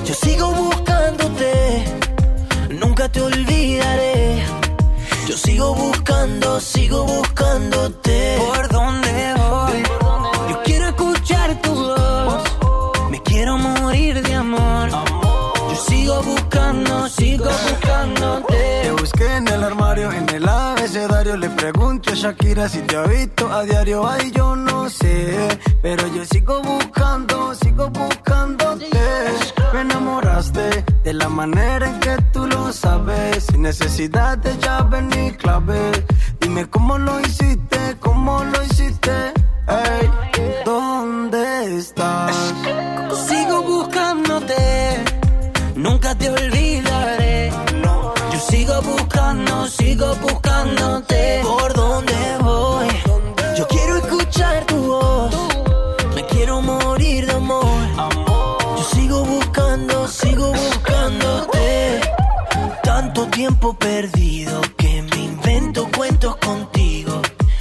[0.04, 1.84] Yo sigo buscándote,
[2.82, 4.44] nunca te olvidaré.
[5.28, 8.38] Yo sigo buscando, sigo buscándote.
[8.38, 9.82] ¿Por dónde voy?
[10.50, 12.42] Yo quiero escuchar tu voz.
[13.10, 14.88] Me quiero morir de amor.
[14.90, 18.80] Yo sigo buscando, sigo buscándote.
[18.82, 21.36] Te busqué en el armario, en el abecedario.
[21.36, 24.06] Le pregunto a Shakira si te ha visto a diario.
[24.06, 25.48] Ay, yo no sé.
[25.80, 28.90] Pero yo sigo buscando, sigo buscándote.
[29.72, 33.44] Me enamoraste de la manera en que tú lo sabes.
[33.44, 36.04] Sin necesidad de llave ni clave.
[36.40, 39.32] Dime cómo lo hiciste, cómo lo hiciste.
[39.68, 40.10] Ey,
[40.64, 42.36] ¿dónde estás?
[43.28, 45.04] Sigo buscándote,
[45.76, 47.50] nunca te olvidaré.
[48.32, 51.40] Yo sigo buscando, sigo buscándote.
[51.42, 52.41] ¿Por dónde voy?
[63.32, 67.20] Tiempo perdido que me invento cuentos contigo.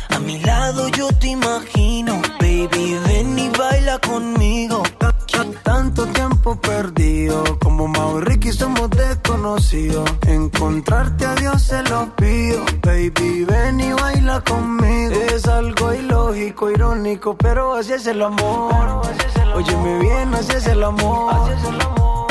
[0.09, 4.84] A mi lado yo te imagino, baby, ven y baila conmigo.
[5.63, 10.07] Tanto tiempo perdido, como Mau y Ricky somos desconocidos.
[10.28, 15.15] Encontrarte a Dios se lo pido, baby, ven y baila conmigo.
[15.34, 19.01] Es algo ilógico, irónico, pero así es el amor.
[19.55, 21.49] Óyeme bien, así es el amor.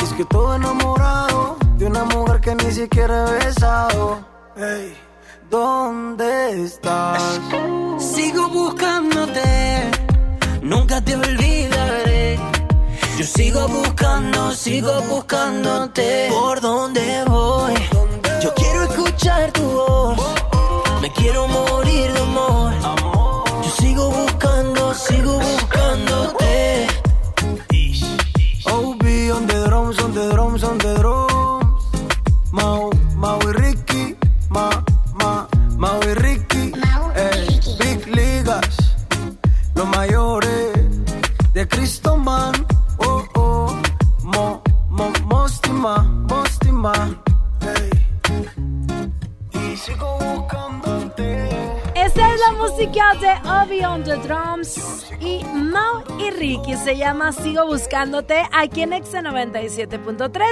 [0.02, 4.20] Es que todo enamorado de una mujer que ni siquiera he besado.
[4.54, 4.94] Ey,
[5.48, 7.40] ¿dónde estás?
[7.98, 9.90] Sigo buscándote,
[10.60, 12.38] nunca te olvidaré.
[13.16, 16.28] Yo sigo buscando, sigo buscándote.
[16.30, 17.74] ¿Por dónde voy?
[18.42, 20.18] Yo quiero escuchar tu voz.
[21.00, 22.72] Me quiero morir de amor.
[23.64, 26.86] Yo sigo buscando, sigo buscándote.
[28.66, 29.02] OB
[29.34, 31.29] on the drums, on the drums, on the drums.
[32.52, 34.16] Mau, Mau y Ricky,
[34.48, 34.70] Ma,
[35.14, 35.46] Ma,
[35.76, 36.72] Mau y Ricky.
[37.14, 38.96] Ey, eh, Big Ligas,
[39.74, 40.72] los mayores
[41.54, 42.52] de Cristo Man.
[42.98, 43.76] Oh, oh,
[44.24, 46.92] Mo, Mo, Mostima, Mostima.
[47.60, 47.90] Ey.
[49.52, 50.69] Y sigo buscándote.
[52.60, 56.76] Música de Obi on the Drums y Mau y Ricky.
[56.76, 60.42] Se llama Sigo Buscándote aquí en Exa 97.3.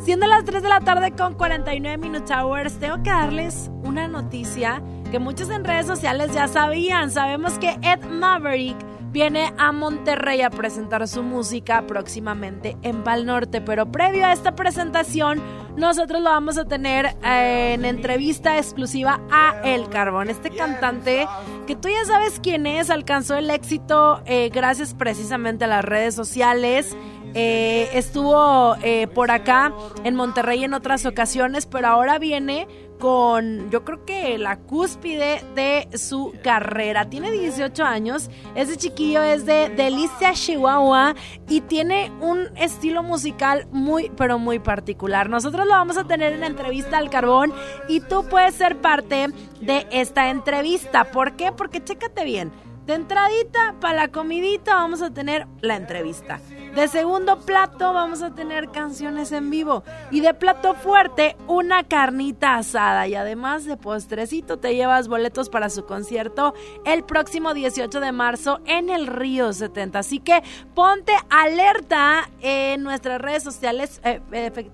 [0.00, 4.82] Siendo las 3 de la tarde con 49 Minute Hours, tengo que darles una noticia
[5.10, 7.10] que muchos en redes sociales ya sabían.
[7.10, 8.76] Sabemos que Ed Maverick
[9.10, 13.60] viene a Monterrey a presentar su música próximamente en Pal Norte.
[13.60, 15.40] Pero previo a esta presentación,
[15.76, 21.26] nosotros lo vamos a tener eh, en entrevista exclusiva a El Carbón, este cantante
[21.66, 26.14] que tú ya sabes quién es, alcanzó el éxito eh, gracias precisamente a las redes
[26.14, 26.96] sociales.
[27.40, 29.72] Eh, estuvo eh, por acá
[30.02, 32.66] en Monterrey en otras ocasiones, pero ahora viene
[32.98, 37.08] con, yo creo que la cúspide de su carrera.
[37.08, 41.14] Tiene 18 años, ese chiquillo es de Delicia, Chihuahua
[41.48, 45.30] y tiene un estilo musical muy, pero muy particular.
[45.30, 47.52] Nosotros lo vamos a tener en entrevista al carbón
[47.88, 49.28] y tú puedes ser parte
[49.60, 51.12] de esta entrevista.
[51.12, 51.52] ¿Por qué?
[51.52, 52.50] Porque chécate bien.
[52.84, 56.40] De entradita, para la comidita, vamos a tener la entrevista.
[56.78, 59.82] De segundo plato vamos a tener canciones en vivo.
[60.12, 63.08] Y de plato fuerte, una carnita asada.
[63.08, 66.54] Y además de postrecito, te llevas boletos para su concierto
[66.84, 69.98] el próximo 18 de marzo en el Río 70.
[69.98, 70.40] Así que
[70.76, 74.20] ponte alerta en nuestras redes sociales, eh,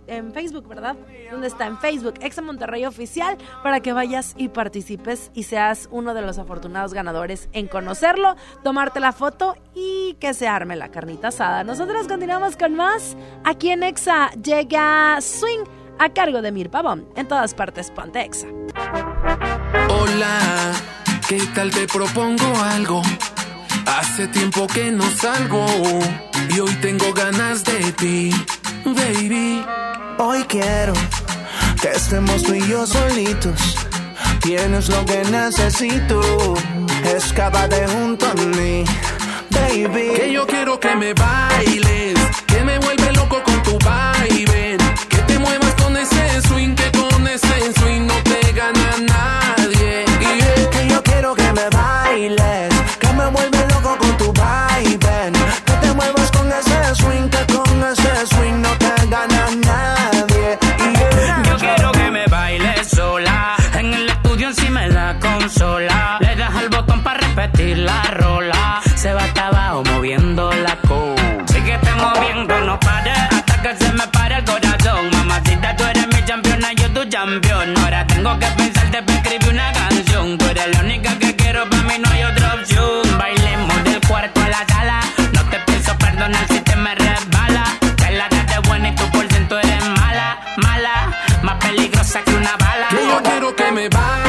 [0.06, 0.96] en Facebook, ¿verdad?
[1.30, 1.66] ¿Dónde está?
[1.66, 6.36] En Facebook, Exa Monterrey Oficial, para que vayas y participes y seas uno de los
[6.36, 11.64] afortunados ganadores en conocerlo, tomarte la foto y que se arme la carnita asada.
[11.64, 13.16] Nosotros continuamos con más.
[13.44, 15.64] Aquí en Exa llega Swing
[15.98, 17.06] a cargo de Mir Pavón.
[17.16, 18.48] En todas partes, ponte Exa.
[19.88, 20.72] Hola,
[21.28, 23.02] ¿qué tal te propongo algo?
[23.86, 25.64] Hace tiempo que no salgo
[26.50, 28.30] y hoy tengo ganas de ti,
[28.84, 29.64] baby.
[30.18, 30.94] Hoy quiero
[31.80, 33.76] que estemos tú y yo solitos.
[34.40, 36.20] Tienes lo que necesito.
[37.04, 38.84] Escápate junto a mí,
[39.54, 40.14] baby.
[40.16, 42.14] Que yo quiero que me bailes,
[42.46, 44.76] que me vuelve loco con tu baile.
[45.08, 50.04] Que te muevas con ese swing, que con ese swing no te gana nadie.
[50.20, 50.70] Yeah.
[50.70, 55.32] Que yo quiero que me bailes, que me vuelve loco con tu baile.
[55.64, 60.58] Que te muevas con ese swing, que con ese swing no te gana nadie.
[60.78, 61.42] Yeah.
[61.48, 63.56] Yo quiero que me bailes sola.
[63.74, 66.18] En el estudio encima de la consola.
[66.20, 68.83] Le das al botón para repetir la rola.
[70.14, 71.14] Moviendo la co.
[71.46, 73.18] Síguete moviendo, no pares.
[73.30, 75.10] Hasta que se me pare el corazón.
[75.10, 77.74] Mamacita, tú eres mi campeona, yo tu campeón.
[77.78, 80.38] Ahora tengo que pensarte para escribir una canción.
[80.38, 83.18] Tú eres la única que quiero, para mí no hay otra opción.
[83.18, 85.00] Bailemos del cuarto a la sala.
[85.32, 87.64] No te pienso perdonar si te me resbala.
[87.96, 91.12] Que la de buena y tú por ciento eres mala, mala.
[91.42, 92.88] Más peligrosa que una bala.
[92.90, 94.23] Yo quiero que me bailes,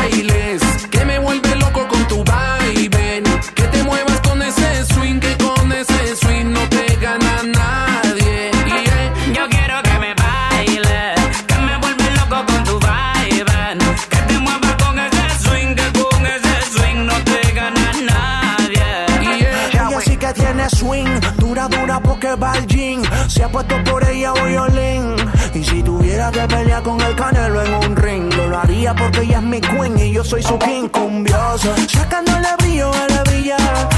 [23.29, 25.15] Se ha puesto por ella violín.
[25.53, 29.37] Y si tuviera que pelear con el canelo en un ring, lo haría porque ella
[29.37, 31.73] es mi queen y yo soy su king cumbioso.
[31.87, 33.57] Sacándole brillo a la brilla.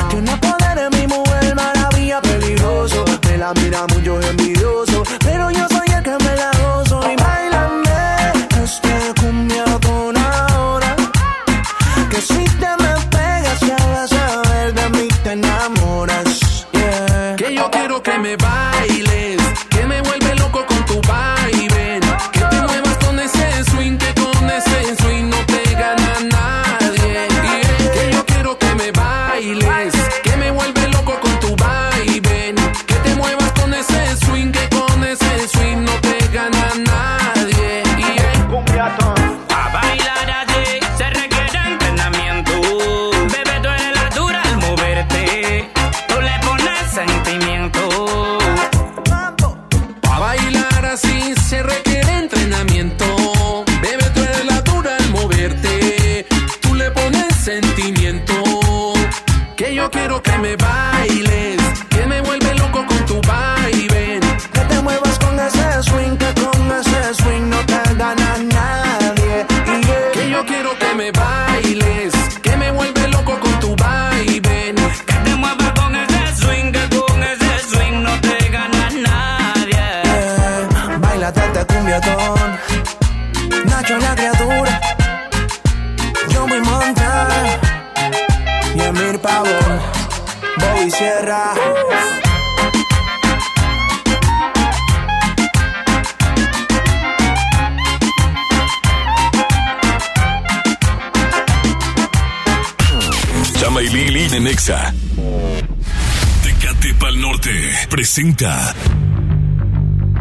[0.10, 3.06] Tiene poder en mi mujer, maravilla, peligroso.
[3.26, 5.04] Me la mira mucho envidioso,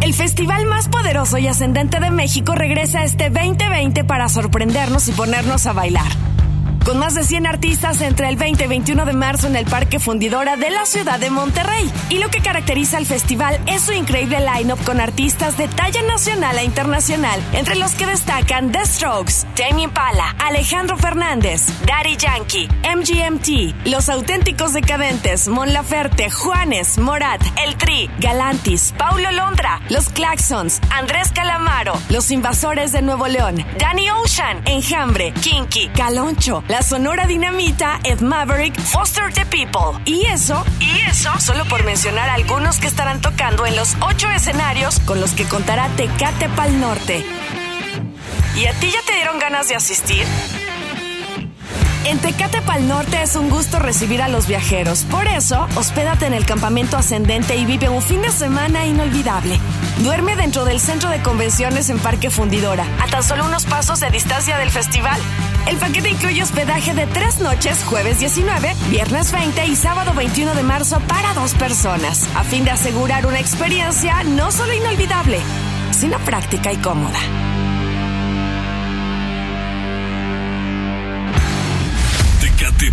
[0.03, 5.65] El festival más poderoso y ascendente de México regresa este 2020 para sorprendernos y ponernos
[5.65, 6.13] a bailar.
[6.85, 9.99] Con más de 100 artistas entre el 20 y 21 de marzo en el Parque
[9.99, 11.91] Fundidora de la ciudad de Monterrey.
[12.09, 16.57] Y lo que caracteriza al festival es su increíble line-up con artistas de talla nacional
[16.59, 23.87] e internacional, entre los que destacan The Strokes, Tame Impala, Alejandro Fernández, Daddy Yankee, MGMT,
[23.87, 31.33] Los Auténticos Decadentes, Mon Laferte, Juanes, Morat, El Tri, Galantis, Paulo Londra, Los Claxons, Andrés
[31.33, 38.21] Calamaro, Los Invasores de Nuevo León, Danny Ocean, Enjambre, Kinky, Caloncho, La Sonora Dinamita, Ed
[38.21, 40.01] Maverick, Foster the People.
[40.05, 40.65] Y eso,
[40.97, 45.33] y eso, solo por mencionar algunos que estarán tocando en los ocho escenarios con los
[45.33, 47.25] que contará Tecate Pal Norte.
[48.57, 50.27] ¿Y a ti ya te dieron ganas de asistir?
[52.05, 55.03] En Tecate Pal Norte es un gusto recibir a los viajeros.
[55.11, 59.59] Por eso, hospédate en el campamento ascendente y vive un fin de semana inolvidable.
[59.99, 64.11] Duerme dentro del centro de convenciones en Parque Fundidora, a tan solo unos pasos de
[64.11, 65.21] distancia del festival.
[65.67, 70.63] El paquete incluye hospedaje de tres noches, jueves 19, viernes 20 y sábado 21 de
[70.63, 75.41] marzo para dos personas, a fin de asegurar una experiencia no solo inolvidable,
[75.91, 77.19] sino práctica y cómoda.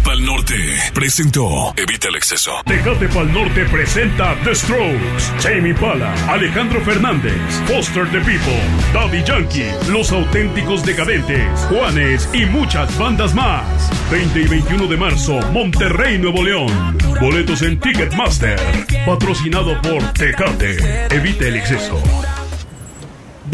[0.04, 0.56] Pal Norte
[0.94, 2.52] presentó Evita el exceso.
[2.66, 7.34] Tecate Pal Norte presenta The Strokes, Jamie Pala, Alejandro Fernández,
[7.68, 8.62] Foster the People,
[8.94, 13.64] Daddy Yankee, Los Auténticos Decadentes, Juanes y muchas bandas más.
[14.12, 16.98] 20 y 21 de marzo, Monterrey, Nuevo León.
[17.22, 18.60] Boletos en Ticketmaster.
[19.06, 21.06] Patrocinado por Tecate.
[21.16, 22.02] Evita el exceso.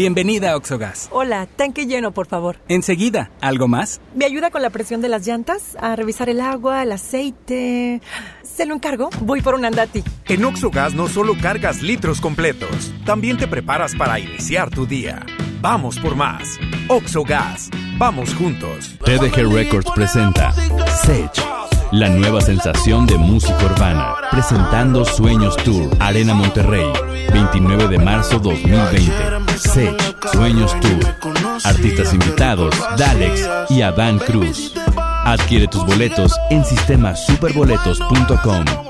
[0.00, 1.10] Bienvenida a Oxogas.
[1.12, 2.56] Hola, tanque lleno, por favor.
[2.68, 4.00] Enseguida, ¿algo más?
[4.14, 5.76] ¿Me ayuda con la presión de las llantas?
[5.78, 8.00] A revisar el agua, el aceite.
[8.42, 9.10] ¿Se lo encargo?
[9.20, 10.02] Voy por un andati.
[10.26, 15.22] En Oxogas no solo cargas litros completos, también te preparas para iniciar tu día.
[15.60, 16.58] Vamos por más.
[16.88, 17.68] Oxogas.
[17.98, 18.96] Vamos juntos.
[19.04, 21.42] TDG Records presenta Sage,
[21.92, 26.86] la nueva sensación de música urbana, presentando Sueños Tour, Arena Monterrey,
[27.32, 29.58] 29 de marzo 2020.
[29.58, 29.96] Sage,
[30.32, 31.00] Sueños Tour.
[31.64, 34.72] Artistas invitados, Dalex y Adán Cruz.
[35.24, 38.89] Adquiere tus boletos en sistemasuperboletos.com.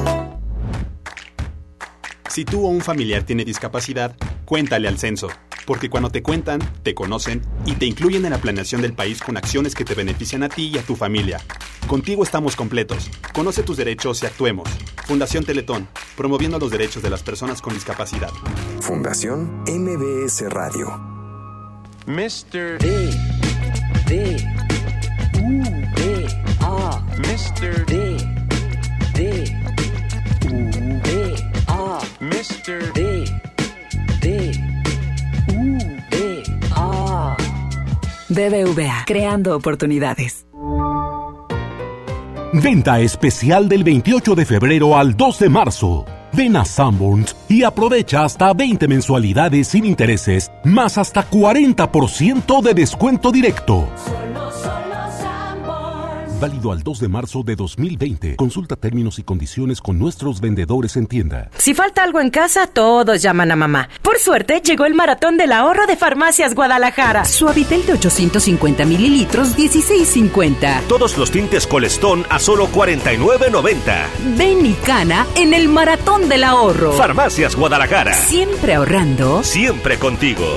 [2.31, 4.15] Si tú o un familiar tiene discapacidad,
[4.45, 5.27] cuéntale al censo,
[5.65, 9.35] porque cuando te cuentan, te conocen y te incluyen en la planeación del país con
[9.35, 11.41] acciones que te benefician a ti y a tu familia.
[11.87, 13.09] Contigo estamos completos.
[13.33, 14.69] Conoce tus derechos y actuemos.
[15.05, 18.31] Fundación Teletón, promoviendo los derechos de las personas con discapacidad.
[18.79, 20.87] Fundación MBS Radio.
[22.05, 22.77] Mr.
[22.79, 23.09] D.
[24.07, 24.37] D.
[25.37, 25.63] U.
[25.97, 26.27] D.
[26.61, 27.05] A.
[27.17, 27.85] Mr.
[27.87, 27.97] D.
[27.97, 28.30] D.
[32.21, 32.93] Mr.
[32.93, 33.25] D.
[34.21, 34.51] D.
[35.57, 35.77] U.
[36.11, 36.43] D.
[36.75, 37.35] A.
[38.29, 40.45] BBVA, creando oportunidades.
[42.53, 46.05] Venta especial del 28 de febrero al 2 de marzo.
[46.33, 53.31] Ven a Sanborns y aprovecha hasta 20 mensualidades sin intereses, más hasta 40% de descuento
[53.31, 53.87] directo.
[56.41, 58.35] Válido al 2 de marzo de 2020.
[58.35, 61.51] Consulta términos y condiciones con nuestros vendedores en tienda.
[61.59, 63.89] Si falta algo en casa, todos llaman a mamá.
[64.01, 67.25] Por suerte, llegó el maratón del ahorro de Farmacias Guadalajara.
[67.25, 70.87] Suavitel de 850 mililitros, 16.50.
[70.87, 74.07] Todos los tintes Colestón a solo 49.90.
[74.35, 76.93] Ven y cana en el maratón del ahorro.
[76.93, 78.15] Farmacias Guadalajara.
[78.15, 79.43] Siempre ahorrando.
[79.43, 80.47] Siempre contigo.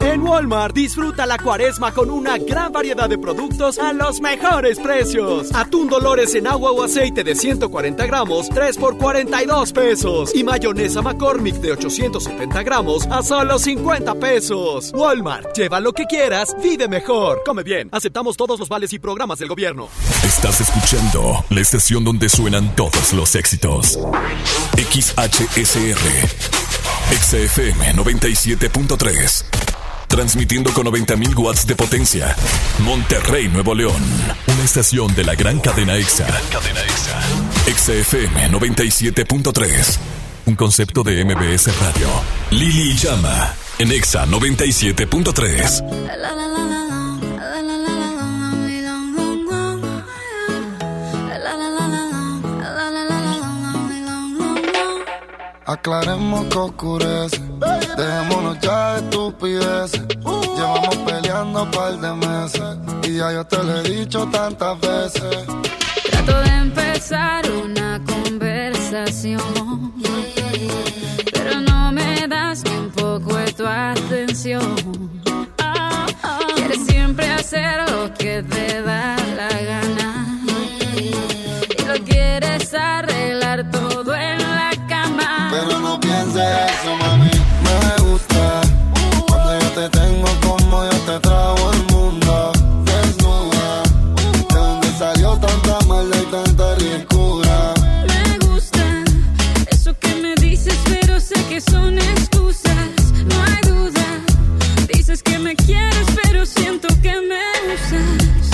[0.00, 5.54] En Walmart disfruta la cuaresma con una gran variedad de productos a los mejores precios.
[5.54, 10.34] Atún Dolores en agua o aceite de 140 gramos, 3 por 42 pesos.
[10.34, 14.90] Y mayonesa McCormick de 870 gramos a solo 50 pesos.
[14.94, 17.42] Walmart, lleva lo que quieras, vive mejor.
[17.44, 19.88] Come bien, aceptamos todos los vales y programas del gobierno.
[20.24, 23.98] Estás escuchando la estación donde suenan todos los éxitos.
[24.76, 26.00] XHSR.
[27.10, 29.69] XFM 97.3.
[30.10, 32.34] Transmitiendo con 90.000 watts de potencia.
[32.80, 34.02] Monterrey, Nuevo León.
[34.48, 36.26] Una estación de la gran cadena EXA.
[36.26, 37.20] Gran cadena EXA.
[37.72, 39.98] XFM 97.3.
[40.46, 42.08] Un concepto de MBS Radio.
[42.50, 46.79] Lili Llama en Exa 97.3.
[55.70, 57.40] Aclaremos que oscurece.
[57.96, 60.02] Dejémonos ya de estupideces.
[60.56, 62.76] Llevamos peleando un par de meses.
[63.04, 65.46] Y ya yo te lo he dicho tantas veces.
[66.10, 69.92] Trato de empezar una conversación.
[71.32, 74.74] Pero no me das ni un poco de tu atención.
[76.56, 80.42] Quieres siempre hacer lo que te da la gana.
[81.78, 83.09] Y lo quieres arreglar
[86.40, 87.30] eso, mami.
[87.66, 88.60] Me gusta
[89.28, 92.52] cuando yo te tengo como yo te trago el mundo.
[92.84, 93.82] Desnuda,
[94.48, 97.74] de donde salió tanta maldad y tanta ricura.
[98.06, 99.04] Me gusta
[99.70, 102.88] eso que me dices, pero sé que son excusas.
[103.26, 104.06] No hay duda.
[104.92, 107.42] Dices que me quieres, pero siento que me
[107.74, 108.49] usas.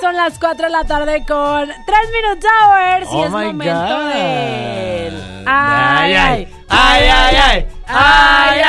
[0.00, 1.76] son las 4 de la tarde con 3
[2.12, 4.08] Minute Hours y oh es momento God.
[4.14, 5.42] de...
[5.46, 7.66] Ay, ay, ay, ay, ay.
[7.88, 8.60] Ay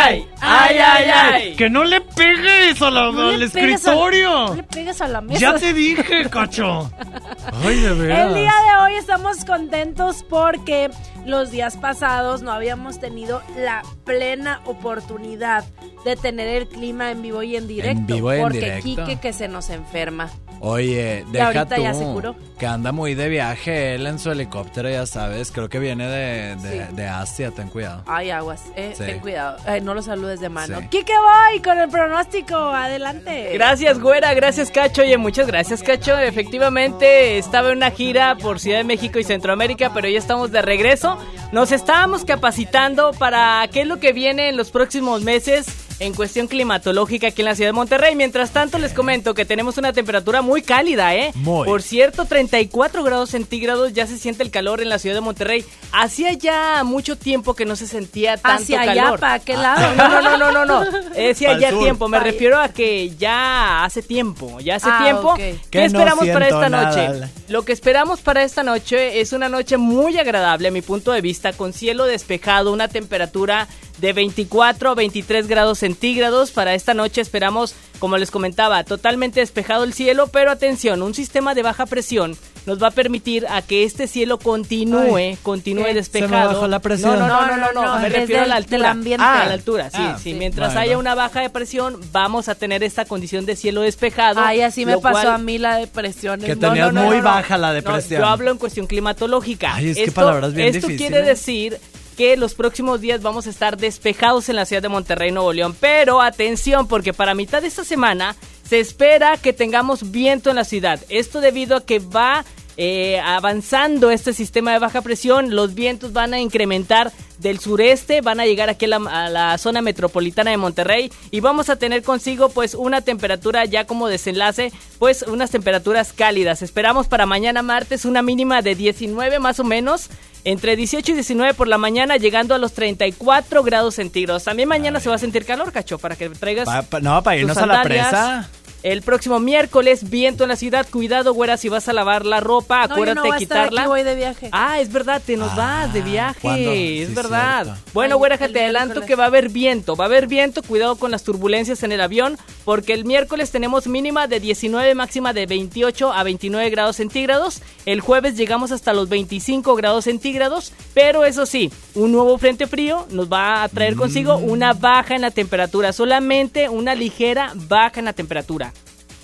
[0.42, 4.48] ay, ay, ay, Que no le pegues a la, al escritorio.
[4.50, 5.40] No le pegues a la mesa.
[5.40, 6.92] Ya te dije, cacho.
[7.66, 8.28] Ay, de veras.
[8.28, 10.92] El día de hoy estamos contentos porque
[11.26, 15.66] los días pasados no habíamos tenido la plena oportunidad
[16.06, 18.00] de tener el clima en vivo y en directo.
[18.00, 18.84] En vivo y en porque directo.
[18.84, 20.30] Quique que se nos enferma.
[20.68, 22.36] Oye, deja ahorita tú ya se curó.
[22.60, 25.52] que anda muy de viaje él en su helicóptero, ya sabes.
[25.52, 26.96] Creo que viene de, de, Sí.
[26.96, 28.04] de Asia, ten cuidado.
[28.06, 29.04] Ay, aguas, eh, Sí.
[29.06, 29.58] ten cuidado.
[29.68, 30.80] Eh, no lo saludes de mano.
[30.82, 30.88] Sí.
[30.90, 32.56] Quique voy con el pronóstico.
[32.56, 33.52] Adelante.
[33.54, 35.02] Gracias, güera, gracias, Cacho.
[35.04, 36.18] Oye, muchas gracias, Cacho.
[36.18, 40.62] Efectivamente, estaba en una gira por Ciudad de México y Centroamérica, pero ya estamos de
[40.62, 41.18] regreso.
[41.52, 45.68] Nos estábamos capacitando para qué es lo que viene en los próximos meses
[46.00, 48.16] en cuestión climatológica aquí en la ciudad de Monterrey.
[48.16, 51.32] Mientras tanto, les comento que tenemos una temperatura muy cálida, ¿eh?
[51.36, 51.66] Muy.
[51.66, 55.66] Por cierto, 34 grados centígrados, ya se siente el calor en la ciudad de Monterrey.
[55.92, 59.16] Hacía ya mucho tiempo que no se sentía tanto Hacia allá.
[59.18, 59.96] ¿para qué Ah, lado?
[59.96, 60.98] No, no, no, no, no, no.
[61.16, 62.08] Eh, ya tiempo.
[62.08, 65.34] Me refiero a que ya hace tiempo, ya hace Ah, tiempo.
[65.36, 67.08] ¿Qué Que no esperamos para esta nada.
[67.10, 67.32] noche?
[67.48, 71.22] Lo que esperamos para esta noche es una noche muy agradable a mi punto de
[71.22, 73.68] vista, con cielo despejado, una temperatura
[73.98, 76.52] de 24 a 23 grados centígrados.
[76.52, 81.56] Para esta noche esperamos, como les comentaba, totalmente despejado el cielo, pero atención, un sistema
[81.56, 82.36] de baja presión
[82.66, 86.30] nos va a permitir a que este cielo continúe, Ay, continúe despejado.
[86.30, 87.18] Se me bajó la presión.
[87.18, 88.92] No, no, no, no, no, No, no, no, me refiero a la el- altura.
[88.92, 89.24] ambiente.
[89.26, 90.32] a la altura, sí, Ah, sí.
[90.32, 90.34] sí.
[90.34, 90.82] Mientras Bueno.
[90.82, 94.42] haya una baja de presión, vamos a tener esta condición de cielo despejado.
[94.42, 96.42] Ay, así me pasó cual- a mí la depresión.
[96.42, 97.30] Que No, tenías no, no, muy no, no.
[97.30, 98.22] baja la no, depresión.
[98.22, 99.76] yo hablo en cuestión climatológica.
[99.76, 101.10] Ay, es que esto, palabras bien esto difíciles.
[101.12, 101.80] quiere decir
[102.18, 105.76] que los próximos días vamos a estar despejados en la ciudad de Monterrey, Nuevo León.
[105.80, 108.36] Pero atención, porque para mitad de esta semana
[108.68, 111.00] se espera que tengamos viento en la ciudad.
[111.10, 112.44] Esto debido a que va
[112.78, 118.40] eh, avanzando este sistema de baja presión, los vientos van a incrementar del sureste, van
[118.40, 122.02] a llegar aquí a la, a la zona metropolitana de Monterrey y vamos a tener
[122.04, 126.62] consigo pues una temperatura ya como desenlace, pues unas temperaturas cálidas.
[126.62, 130.10] Esperamos para mañana martes una mínima de 19 más o menos,
[130.44, 134.44] entre 18 y 19 por la mañana, llegando a los 34 grados centígrados.
[134.44, 137.38] También mañana se va a sentir calor, cacho, para que traigas Pa- pa- no, para
[137.38, 138.50] irnos a la presa.
[138.90, 140.88] El próximo miércoles, viento en la ciudad.
[140.90, 143.82] Cuidado, güera, si vas a lavar la ropa, No, yo acuérdate no a estar quitarla.
[143.82, 144.50] aquí, voy de viaje.
[144.54, 146.40] Ah, es verdad, te nos vas de viaje.
[146.40, 146.72] ¿cuándo?
[146.72, 147.64] Es Sí, verdad.
[147.66, 147.82] cierto.
[147.94, 149.08] Bueno, Ay, güera, te adelanto miércoles.
[149.10, 149.98] que va a haber viento.
[149.98, 153.88] Va a haber viento, cuidado con las turbulencias en el avión, porque el miércoles tenemos
[153.88, 157.62] mínima de 19, máxima de 28 a 29 grados centígrados.
[157.86, 163.06] El jueves llegamos hasta los 25 grados centígrados, pero eso sí, un nuevo frente frío
[163.10, 164.50] nos va a traer consigo Mm.
[164.50, 168.72] una baja en la temperatura, solamente una ligera baja en la temperatura.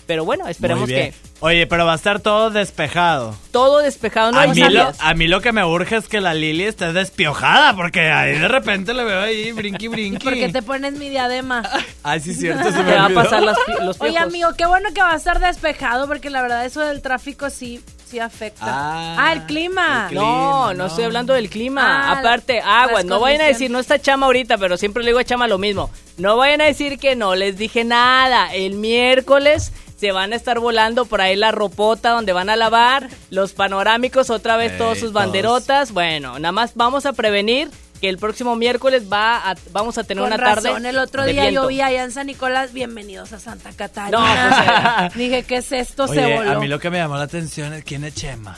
[0.05, 3.35] Pero bueno, esperemos que Oye, pero va a estar todo despejado.
[3.51, 4.31] todo despejado.
[4.31, 6.93] No a, mí lo, a mí lo que me urge es que la Lili esté
[6.93, 10.23] despiojada, porque ahí de repente le veo ahí brinqui brinqui.
[10.23, 11.63] Porque te pones mi diadema.
[12.03, 14.65] Ay, sí, cierto, se me Te va a pasar las pi- los Oye, amigo, qué
[14.65, 18.65] bueno que va a estar despejado porque la verdad eso del tráfico sí, sí afecta.
[18.65, 20.07] Ah, el clima.
[20.09, 20.85] el No, clima, no, no.
[20.85, 22.09] estoy hablando del clima.
[22.09, 25.19] Ah, Aparte, aguas, no vayan a decir, no está Chama ahorita, pero siempre le digo
[25.19, 25.89] a Chama lo mismo.
[26.17, 28.53] No vayan a decir que no les dije nada.
[28.53, 29.73] El miércoles
[30.03, 34.29] se van a estar volando por ahí la ropota donde van a lavar, los panorámicos,
[34.29, 35.13] otra vez todos sus todos.
[35.13, 35.93] banderotas.
[35.93, 37.69] Bueno, nada más vamos a prevenir
[38.01, 40.89] que el próximo miércoles va a- vamos a tener Con una razón, tarde.
[40.89, 41.61] el otro día viento.
[41.61, 44.19] yo vi allá en San Nicolás, bienvenidos a Santa Catarina.
[44.19, 46.03] No, pues, Dije, ¿qué es esto?
[46.03, 46.51] Oye, se voló.
[46.51, 48.57] a mí lo que me llamó la atención es quién es Chema.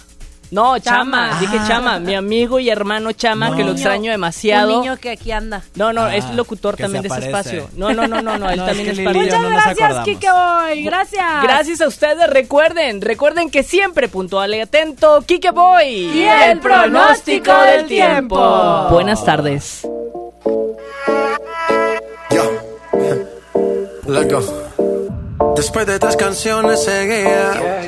[0.51, 1.39] No, Chama, Chama.
[1.39, 3.55] dije Chama, mi amigo y hermano Chama, No.
[3.55, 4.73] que lo Un niño- extraño demasiado.
[4.75, 5.63] Un niño que aquí anda.
[5.75, 7.57] No, no, Ah, es locutor que también se de ese aparece.
[7.57, 7.77] espacio.
[7.77, 9.49] No, no, no, no, no, él No, es también que es Lili parte Muchas no
[9.49, 10.05] nos gracias, acordamos.
[10.05, 10.83] Kike Boy.
[10.83, 11.43] Gracias.
[11.43, 15.85] Gracias a ustedes, recuerden, recuerden que siempre puntual y atento, Kike Boy.
[15.87, 18.87] Y el pronóstico del tiempo.
[18.91, 19.87] Buenas tardes.
[24.07, 25.53] Let's go.
[25.55, 27.81] Después de tres canciones seguía,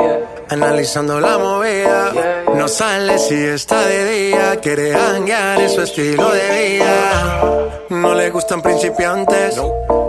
[0.50, 2.12] analizando la movida.
[2.68, 7.42] No sale si está de día, quiere hanguear en su estilo de vida.
[7.92, 9.56] No le gustan principiantes,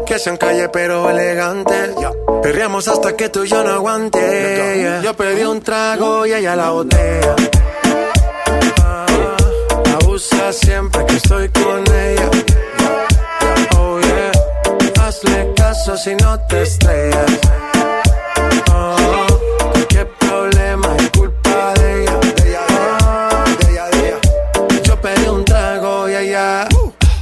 [0.05, 1.95] que sean calle pero elegantes.
[2.43, 5.01] Perreamos hasta que tú y yo no aguante.
[5.05, 7.37] Yo pedí un trago y ella la botella.
[8.83, 9.07] Ah,
[10.03, 12.31] Abusa siempre que estoy con ella.
[13.79, 17.31] Oh yeah, hazle caso si no te estrellas.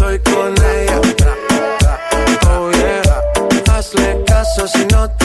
[0.00, 1.00] Estoy con ella.
[2.48, 3.02] Oh yeah,
[3.70, 5.19] hazle caso si no te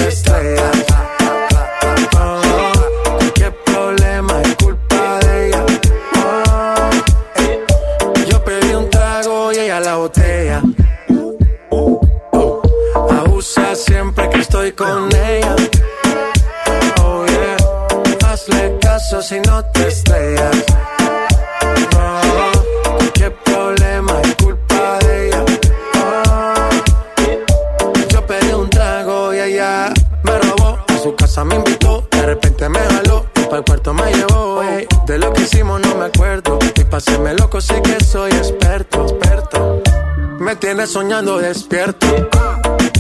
[40.55, 42.07] tienes soñando despierto,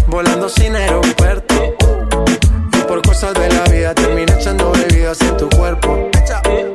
[0.07, 1.55] volando sin aeropuerto.
[2.73, 6.09] Y por cosas de la vida terminé echando bebidas en tu cuerpo.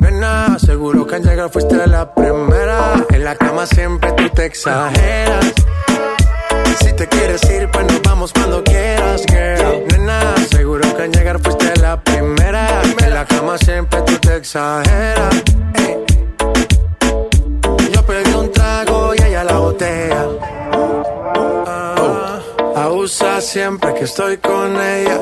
[0.01, 3.05] Nena, seguro que al llegar fuiste la primera.
[3.11, 5.53] En la cama siempre tú te exageras.
[6.81, 9.87] Si te quieres ir, pues nos vamos cuando quieras, girl.
[9.89, 12.83] Nena, seguro que al llegar fuiste la primera.
[13.03, 15.20] En la cama siempre tú te exageras.
[23.51, 25.19] Siempre que estoy con ella.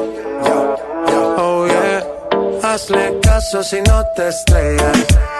[1.39, 2.05] Oh yeah.
[2.63, 5.38] Hazle caso si no te estrellas.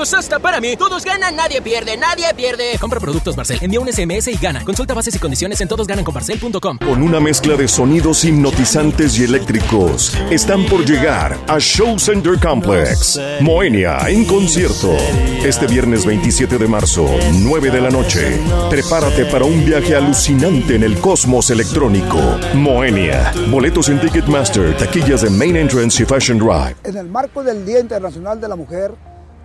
[0.00, 0.76] Premios hasta para mí.
[0.76, 2.78] Todos ganan, nadie pierde, nadie pierde.
[2.80, 4.64] Compra productos Barcel, envía un SMS y gana.
[4.64, 6.78] Consulta bases y condiciones en todosgananconbarcel.com.
[6.78, 13.20] Con una mezcla de sonidos hipnotizantes y eléctricos, están por llegar a Show Center Complex.
[13.40, 14.96] Moenia en concierto.
[15.44, 18.40] Este viernes 27 de marzo, 9 de la noche.
[18.70, 22.18] Prepárate para un viaje alucinante en el cosmos electrónico.
[22.54, 23.32] Moenia.
[23.50, 26.76] Boletos en Ticketmaster, taquillas de Main Entrance y Fashion Drive.
[26.84, 28.92] En el marco del Día Internacional de la Mujer,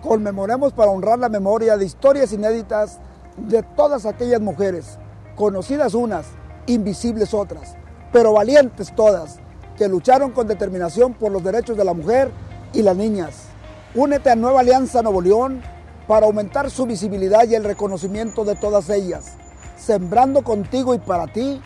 [0.06, 2.98] conmemoremos para honrar la memoria de historias inéditas
[3.36, 4.98] de todas aquellas mujeres,
[5.34, 6.26] conocidas unas,
[6.66, 7.74] invisibles otras,
[8.12, 9.40] pero valientes todas,
[9.76, 12.30] que lucharon con determinación por los derechos de la mujer
[12.72, 13.48] y las niñas.
[13.94, 15.60] Únete a Nueva Alianza Nuevo León
[16.06, 19.32] para aumentar su visibilidad y el reconocimiento de todas ellas,
[19.76, 21.60] sembrando contigo y para ti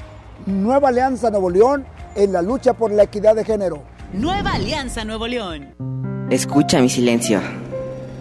[0.46, 1.84] Nueva Alianza Nuevo León
[2.14, 3.82] en la lucha por la equidad de género.
[4.14, 5.74] Nueva Alianza Nuevo León.
[6.30, 7.40] Escucha mi silencio.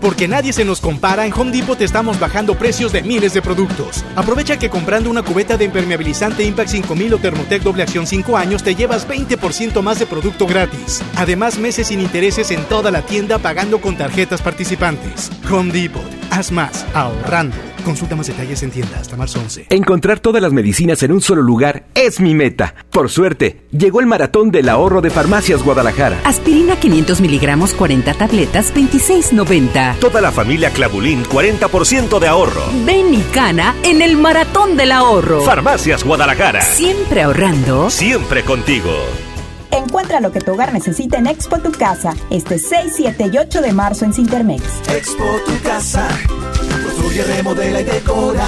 [0.00, 4.04] Porque nadie se nos compara, en Home Depot estamos bajando precios de miles de productos.
[4.14, 8.62] Aprovecha que comprando una cubeta de impermeabilizante Impact 5000 o Thermotec doble acción 5 años
[8.62, 11.02] te llevas 20% más de producto gratis.
[11.16, 15.30] Además, meses sin intereses en toda la tienda pagando con tarjetas participantes.
[15.50, 16.04] Home Depot.
[16.30, 17.75] Haz más, ahorrando.
[17.86, 19.66] Consulta más detalles en tienda hasta marzo 11.
[19.70, 22.74] Encontrar todas las medicinas en un solo lugar es mi meta.
[22.90, 26.18] Por suerte, llegó el maratón del ahorro de Farmacias Guadalajara.
[26.24, 30.00] Aspirina 500 miligramos, 40 tabletas, 26.90.
[30.00, 32.62] Toda la familia Clavulín, 40% de ahorro.
[32.84, 35.42] Ven y cana en el maratón del ahorro.
[35.42, 36.62] Farmacias Guadalajara.
[36.62, 37.88] Siempre ahorrando.
[37.88, 38.90] Siempre contigo.
[39.70, 43.62] Encuentra lo que tu hogar necesita en Expo Tu Casa, este 6, 7 y 8
[43.62, 44.64] de marzo en Cintermex.
[44.88, 46.08] Expo Tu Casa.
[47.22, 48.46] Remodela y decora.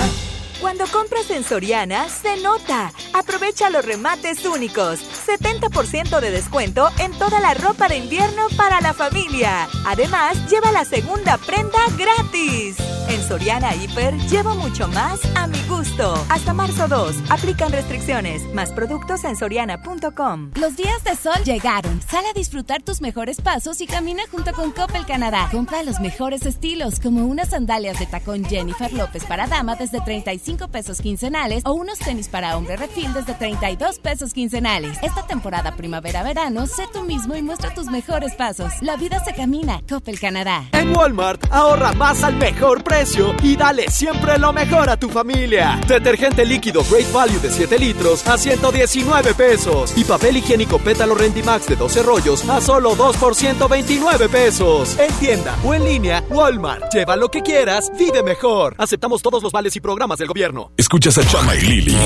[0.60, 2.92] Cuando compras en Soriana, se nota.
[3.14, 5.00] Aprovecha los remates únicos.
[5.26, 9.68] 70% de descuento en toda la ropa de invierno para la familia.
[9.86, 12.76] Además, lleva la segunda prenda gratis.
[13.08, 16.12] En Soriana Hiper, llevo mucho más a mi gusto.
[16.28, 18.42] Hasta marzo 2, aplican restricciones.
[18.52, 20.50] Más productos en soriana.com.
[20.56, 22.02] Los días de sol llegaron.
[22.02, 25.48] Sal a disfrutar tus mejores pasos y camina junto con Coppel Canadá.
[25.50, 30.68] Compra los mejores estilos, como unas sandalias de tacón Jennifer López para dama desde 35
[30.68, 34.98] pesos quincenales o unos tenis para hombre refil desde 32 pesos quincenales.
[35.02, 38.70] Esta temporada primavera-verano, sé tú mismo y muestra tus mejores pasos.
[38.82, 39.80] La vida se camina.
[39.88, 40.64] Coppel Canadá.
[40.72, 42.97] En Walmart, ahorra más al mejor precio
[43.44, 45.80] y dale siempre lo mejor a tu familia.
[45.86, 49.96] Detergente líquido Great Value de 7 litros a 119 pesos.
[49.96, 54.98] Y papel higiénico Pétalo Rendimax de 12 rollos a solo 2 por 129 pesos.
[54.98, 56.92] En tienda o en línea, Walmart.
[56.92, 58.74] Lleva lo que quieras, vive mejor.
[58.78, 60.72] Aceptamos todos los vales y programas del gobierno.
[60.76, 61.96] Escuchas a Chama y Lili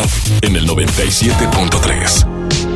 [0.42, 2.71] en el 97.3.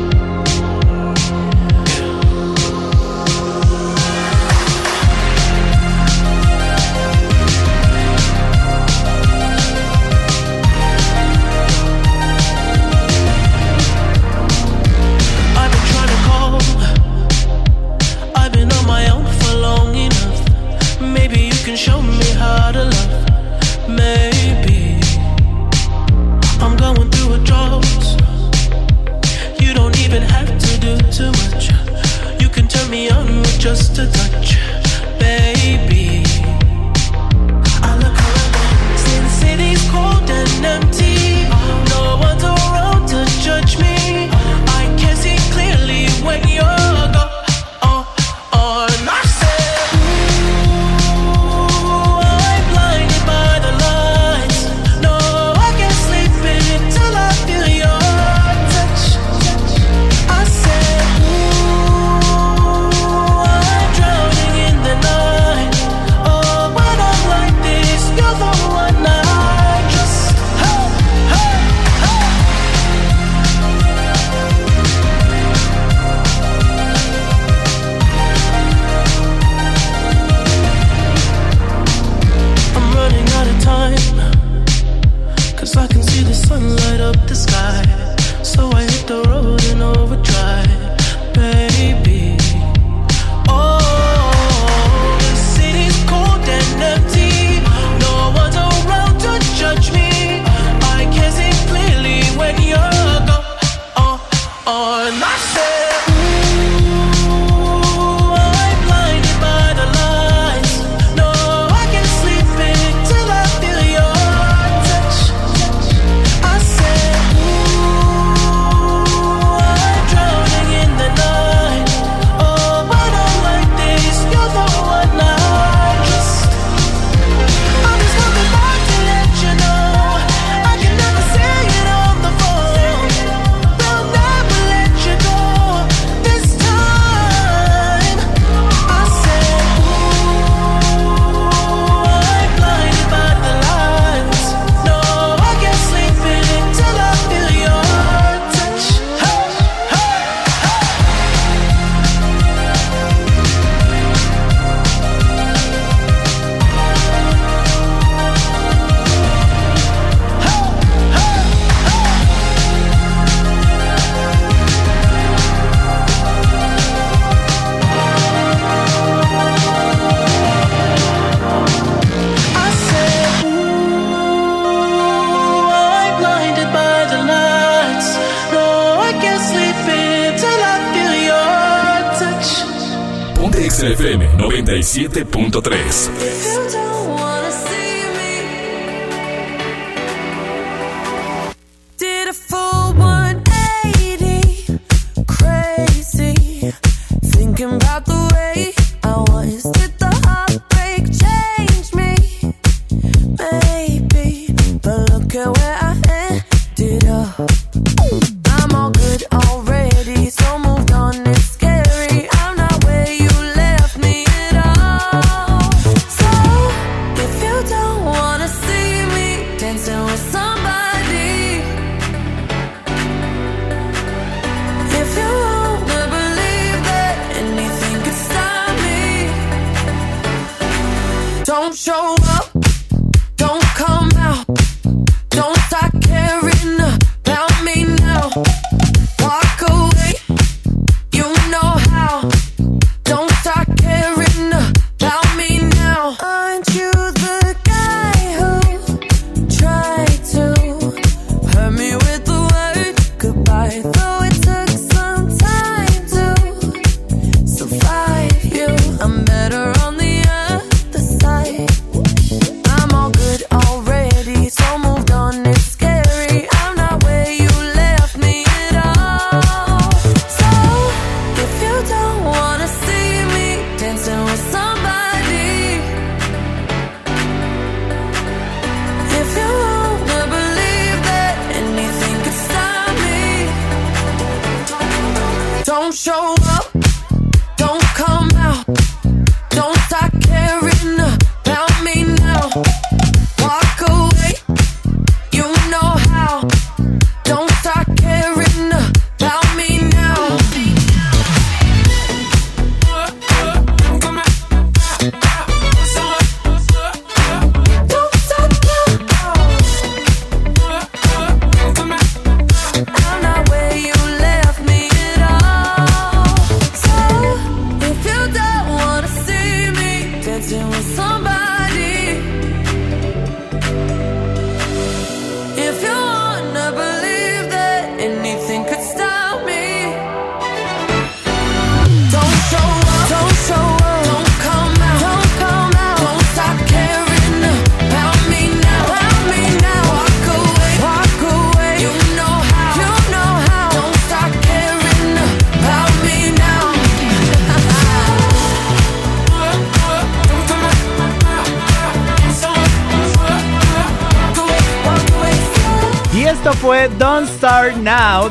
[184.97, 186.36] 97.3.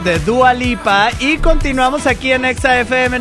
[0.06, 3.18] de Dua Lipa y continuamos aquí en Exa FM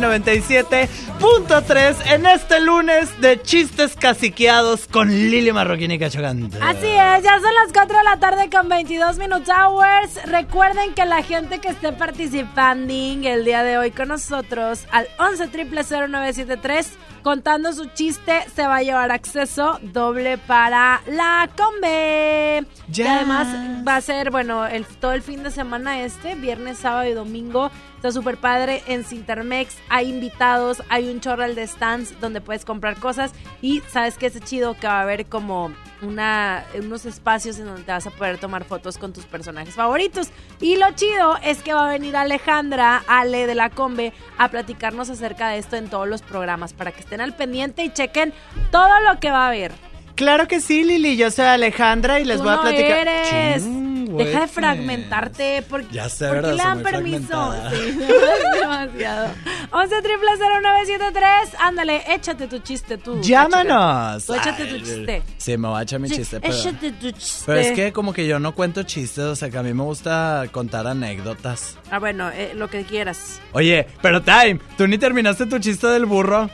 [1.26, 6.56] 97.3 en este lunes de chistes caciqueados con Lili Marroquín y Cachogante.
[6.60, 10.24] Así es, ya son las 4 de la tarde con 22 Minutes Hours.
[10.26, 15.48] Recuerden que la gente que esté participando el día de hoy con nosotros al 11
[15.48, 16.92] 0973
[17.26, 22.64] contando su chiste se va a llevar acceso doble para la combe.
[22.92, 23.48] Y además
[23.84, 27.72] va a ser, bueno, el, todo el fin de semana este, viernes, sábado y domingo.
[27.96, 29.74] Está súper padre en Cintermex.
[29.88, 33.32] Hay invitados, hay un chorral de stands donde puedes comprar cosas.
[33.62, 35.72] Y sabes que es chido que va a haber como
[36.02, 40.28] una, unos espacios en donde te vas a poder tomar fotos con tus personajes favoritos.
[40.60, 45.10] Y lo chido es que va a venir Alejandra, Ale de la Combe, a platicarnos
[45.10, 48.32] acerca de esto en todos los programas para que estén al pendiente y chequen
[48.70, 49.72] todo lo que va a haber.
[50.16, 53.06] Claro que sí, Lili, yo soy Alejandra y les Tú voy a no platicar.
[53.06, 53.64] eres.
[54.16, 55.62] Deja de fragmentarte.
[55.68, 56.52] ¿Por, Ya sé, ¿por qué ¿verdad?
[56.52, 57.54] le dan permiso?
[57.70, 57.98] Sí,
[58.60, 59.28] demasiado.
[59.72, 63.20] 11 0973 Ándale, échate tu chiste tú.
[63.20, 64.24] Llámanos.
[64.24, 65.22] Tú échate tu Ay, chiste.
[65.36, 66.54] Sí, me voy a echar mi Sí, chiste, pero...
[66.54, 67.42] Échate tu chiste.
[67.44, 69.82] Pero es que como que yo no cuento chistes, o sea que a mí me
[69.82, 71.76] gusta contar anécdotas.
[71.90, 73.40] Ah, bueno, eh, lo que quieras.
[73.52, 76.48] Oye, pero Time, tú ni terminaste tu chiste del burro.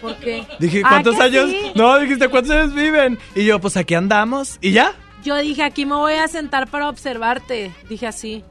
[0.00, 0.46] ¿Por qué?
[0.58, 1.50] Dije, ¿cuántos años?
[1.50, 1.72] sí.
[1.74, 3.18] No, dijiste, ¿cuántos años viven?
[3.34, 4.58] Y yo, pues aquí andamos.
[4.60, 4.92] ¿Y ya?
[5.22, 7.72] Yo dije, aquí me voy a sentar para observarte.
[7.88, 8.44] Dije así.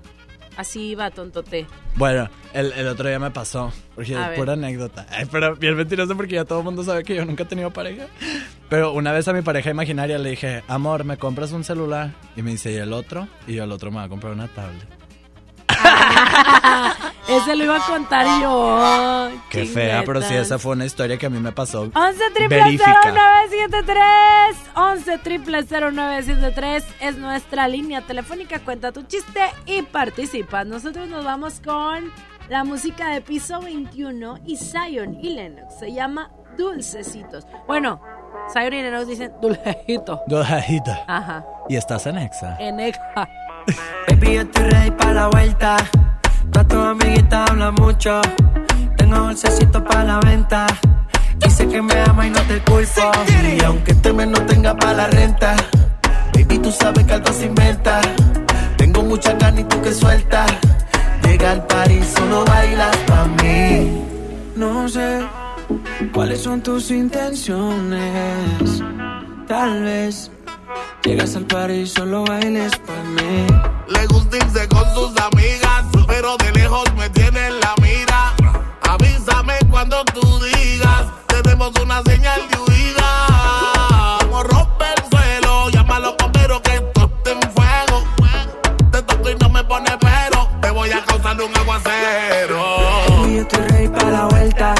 [0.55, 1.65] Así iba, tontote.
[1.95, 3.73] Bueno, el, el otro día me pasó.
[3.95, 4.37] Porque A es ver.
[4.39, 5.05] pura anécdota.
[5.09, 7.71] Ay, pero bien mentiroso porque ya todo el mundo sabe que yo nunca he tenido
[7.71, 8.05] pareja.
[8.69, 12.11] Pero una vez a mi pareja imaginaria le dije, amor, ¿me compras un celular?
[12.35, 13.27] Y me dice, ¿y el otro?
[13.47, 14.87] Y yo, el otro me va a comprar una tablet.
[17.27, 19.29] Ese lo iba a contar yo.
[19.49, 21.89] Qué fea, pero sí, esa fue una historia que a mí me pasó.
[21.93, 23.13] 11 triple Verifica.
[23.13, 28.59] 0973 11 triple 0973 es nuestra línea telefónica.
[28.59, 30.63] Cuenta tu chiste y participa.
[30.65, 32.11] Nosotros nos vamos con
[32.49, 35.79] la música de piso 21 y Zion y Lennox.
[35.79, 37.47] Se llama dulcecitos.
[37.67, 38.01] Bueno,
[38.53, 40.21] Sayori y nos dicen dulcejito.
[40.27, 40.91] Dulcejito.
[41.07, 41.45] Ajá.
[41.69, 42.57] Y estás en Exa.
[42.59, 43.29] En Exa.
[44.07, 45.77] Baby, yo estoy ready para la vuelta.
[46.51, 48.21] Todas tus amiguitas hablan mucho.
[48.97, 50.67] Tengo dulcecito para la venta.
[51.37, 53.11] Dice que me ama y no te culpo.
[53.57, 55.55] Y aunque este mes no tenga para la renta,
[56.33, 58.01] baby, tú sabes que algo se inventa.
[58.77, 60.51] Tengo mucha ganas y tú que sueltas.
[61.23, 64.03] Llega al party, solo bailas para mí.
[64.55, 65.25] No sé
[66.13, 68.83] cuáles son tus intenciones.
[69.47, 70.31] Tal vez
[71.03, 73.47] llegas al party y solo bailes para mí.
[73.87, 78.33] Le gusta irse con sus amigas, pero de lejos me tiene en la mira.
[78.81, 84.17] Avísame cuando tú digas, tenemos una señal de huida.
[84.21, 88.03] Como rompe el suelo, llámalo bombero que esto en fuego.
[88.91, 92.63] Te toco y no me pone pero, te voy a causar un aguacero.
[93.09, 94.75] Baby, yo estoy ready para la vuelta.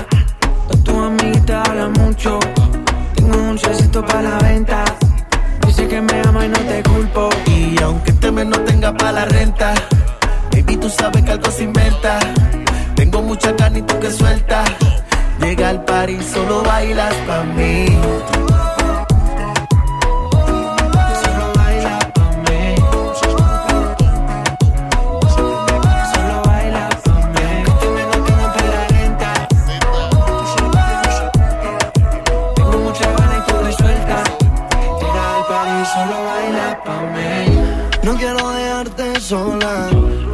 [0.68, 2.40] Todas tus amiguitas hablan mucho.
[3.16, 4.86] Tengo un dulcecito para la venta.
[5.66, 7.30] Dice que me ama y no te culpo.
[7.48, 9.74] Y aunque este mes no tenga para la renta,
[10.52, 12.20] baby, tú sabes que algo se inventa.
[12.96, 14.70] Tengo mucha ganas y tú que sueltas.
[15.40, 17.86] Llega al party, solo bailas pa' mí.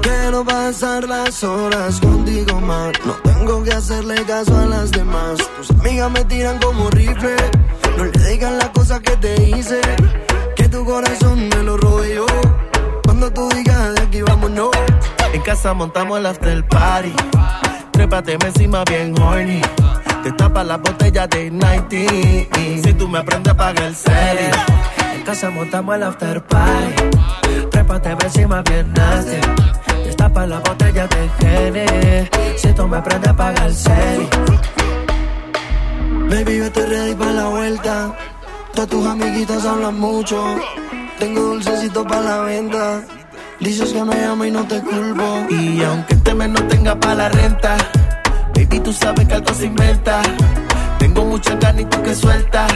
[0.01, 2.91] Quiero pasar las horas contigo más.
[3.05, 5.37] No tengo que hacerle caso a las demás.
[5.57, 7.35] Tus amigas me tiran como rifle.
[7.97, 9.81] No le digan las cosas que te hice.
[10.55, 12.25] Que tu corazón me lo yo.
[13.03, 14.71] Cuando tú digas de aquí vámonos.
[15.33, 17.13] En casa montamos el after party.
[17.91, 19.61] Trépate encima bien horny.
[20.23, 21.89] Te tapa la botella de 90.
[22.83, 24.51] Si tú me aprendes, apaga el cel.
[25.19, 26.93] En casa montamos el after party.
[27.71, 29.41] Trépate encima bien nasty.
[30.05, 32.29] Te tapa la botella de Gene.
[32.55, 34.29] Si tú me aprendes, apaga el cel.
[36.29, 38.15] Baby, yo estoy ready para la vuelta.
[38.73, 40.41] Todas tus amiguitas hablan mucho.
[41.19, 43.01] Tengo dulcecito para la venta.
[43.59, 45.47] Dices que me amo y no te culpo.
[45.49, 47.75] Y aunque este mes no tenga para la renta,
[48.55, 50.21] baby, tú sabes que algo se inventa.
[50.97, 52.71] Tengo mucha ganas y tú que sueltas.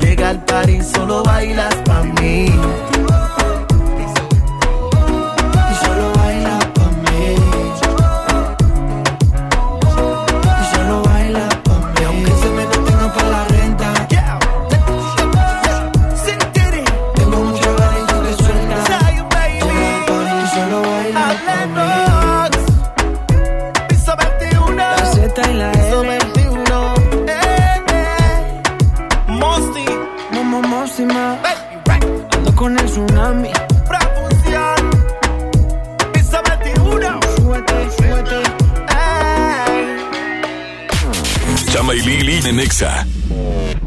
[0.00, 2.46] Llega al party, solo bailas pa' mí.
[42.56, 43.06] En Exa.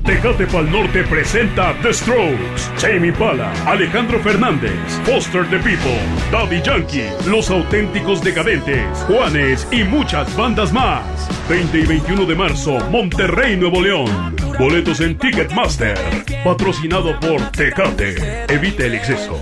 [0.05, 4.71] Tecate Pal Norte presenta The Strokes, Jamie Pala, Alejandro Fernández,
[5.05, 5.99] Foster the People,
[6.31, 11.03] Daddy Yankee, Los Auténticos Decadentes, Juanes y muchas bandas más.
[11.47, 14.35] 20 y 21 de marzo, Monterrey, Nuevo León.
[14.57, 15.97] Boletos en Ticketmaster.
[16.43, 18.45] Patrocinado por Tecate.
[18.53, 19.39] Evite el exceso.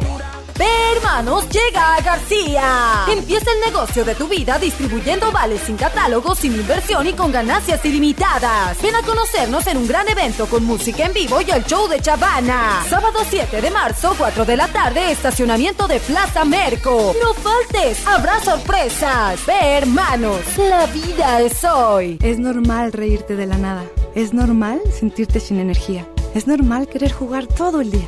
[0.58, 0.66] Ve,
[0.96, 3.06] hermanos, llega a García.
[3.08, 7.84] Empieza el negocio de tu vida distribuyendo vales sin catálogo, sin inversión y con ganancias
[7.86, 8.82] ilimitadas.
[8.82, 12.02] Ven a conocernos en un gran evento con música en vivo y el show de
[12.02, 12.84] Chavana.
[12.90, 17.14] Sábado 7 de marzo, 4 de la tarde, estacionamiento de Plaza Merco.
[17.22, 19.46] No faltes, habrá sorpresas.
[19.46, 22.18] Ve, hermanos, la vida es hoy.
[22.22, 23.86] Es normal reírte de la nada.
[24.16, 26.08] Es normal sentirte sin energía.
[26.34, 28.08] Es normal querer jugar todo el día.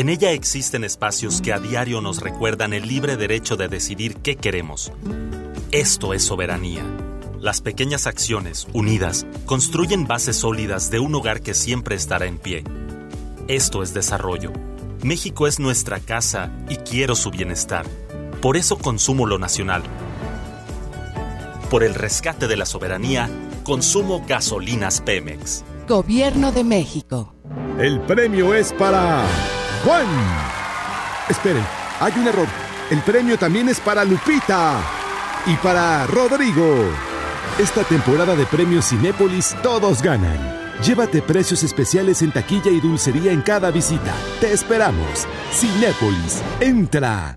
[0.00, 4.34] En ella existen espacios que a diario nos recuerdan el libre derecho de decidir qué
[4.34, 4.94] queremos.
[5.72, 6.82] Esto es soberanía.
[7.38, 12.64] Las pequeñas acciones, unidas, construyen bases sólidas de un hogar que siempre estará en pie.
[13.46, 14.54] Esto es desarrollo.
[15.02, 17.84] México es nuestra casa y quiero su bienestar.
[18.40, 19.82] Por eso consumo lo nacional.
[21.68, 23.28] Por el rescate de la soberanía,
[23.64, 25.62] consumo gasolinas Pemex.
[25.86, 27.34] Gobierno de México.
[27.78, 29.26] El premio es para
[29.84, 30.06] Juan.
[31.28, 31.64] Esperen,
[32.00, 32.48] hay un error.
[32.90, 34.80] El premio también es para Lupita
[35.46, 36.86] y para Rodrigo.
[37.58, 40.38] Esta temporada de premios Cinépolis todos ganan.
[40.82, 44.14] Llévate precios especiales en taquilla y dulcería en cada visita.
[44.40, 45.26] Te esperamos.
[45.52, 47.34] Cinépolis, entra.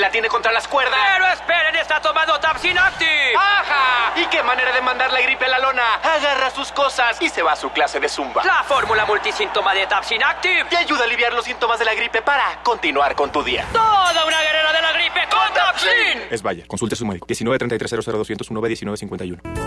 [0.00, 0.98] La tiene contra las cuerdas.
[1.12, 3.34] Pero esperen, está tomando Tapsin Active.
[3.36, 4.12] ¡Ajá!
[4.16, 5.94] ¿Y qué manera de mandar la gripe a la lona?
[6.02, 8.44] Agarra sus cosas y se va a su clase de zumba.
[8.44, 10.64] La fórmula multisíntoma de Tapsin Active.
[10.64, 13.66] Te ayuda a aliviar los síntomas de la gripe para continuar con tu día.
[13.72, 16.22] Toda una guerrera de la gripe con Tapsin.
[16.30, 16.66] Es Bayer.
[16.66, 17.26] Consulte a su médico.
[17.26, 19.63] 19 33 00 201 19 51.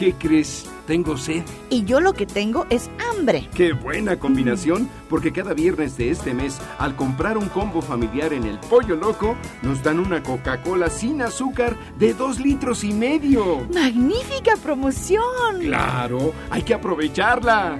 [0.00, 0.64] ¿Qué crees?
[0.86, 1.42] Tengo sed.
[1.68, 3.50] Y yo lo que tengo es hambre.
[3.54, 8.44] Qué buena combinación, porque cada viernes de este mes, al comprar un combo familiar en
[8.44, 13.68] el Pollo Loco, nos dan una Coca-Cola sin azúcar de dos litros y medio.
[13.74, 15.60] ¡Magnífica promoción!
[15.60, 17.78] Claro, hay que aprovecharla.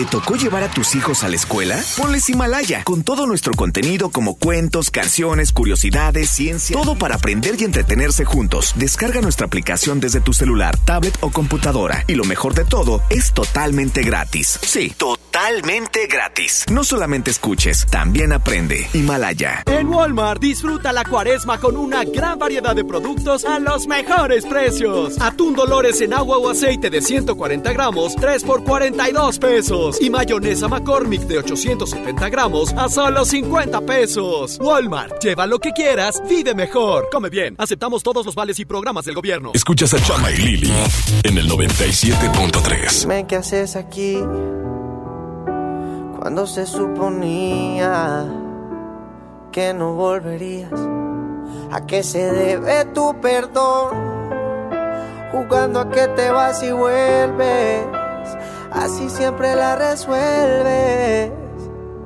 [0.00, 1.78] ¿Te tocó llevar a tus hijos a la escuela?
[1.98, 7.64] Ponles Himalaya, con todo nuestro contenido como cuentos, canciones, curiosidades, ciencia, todo para aprender y
[7.64, 8.72] entretenerse juntos.
[8.76, 12.02] Descarga nuestra aplicación desde tu celular, tablet o computadora.
[12.06, 14.58] Y lo mejor de todo, es totalmente gratis.
[14.62, 16.64] Sí, totalmente gratis.
[16.70, 18.88] No solamente escuches, también aprende.
[18.94, 19.64] Himalaya.
[19.66, 25.20] En Walmart disfruta la cuaresma con una gran variedad de productos a los mejores precios.
[25.20, 29.89] Atún Dolores en agua o aceite de 140 gramos, 3 por 42 pesos.
[30.00, 34.58] Y mayonesa McCormick de 870 gramos a solo 50 pesos.
[34.60, 37.08] Walmart, lleva lo que quieras, vive mejor.
[37.10, 39.52] Come bien, aceptamos todos los vales y programas del gobierno.
[39.54, 40.72] Escuchas a Chama y Lili
[41.24, 43.00] en el 97.3.
[43.00, 44.18] Dime qué haces aquí
[46.20, 48.26] cuando se suponía
[49.52, 50.70] que no volverías.
[51.72, 54.20] ¿A qué se debe tu perdón?
[55.32, 57.99] Jugando a que te vas y vuelves.
[58.72, 61.32] Así siempre la resuelves.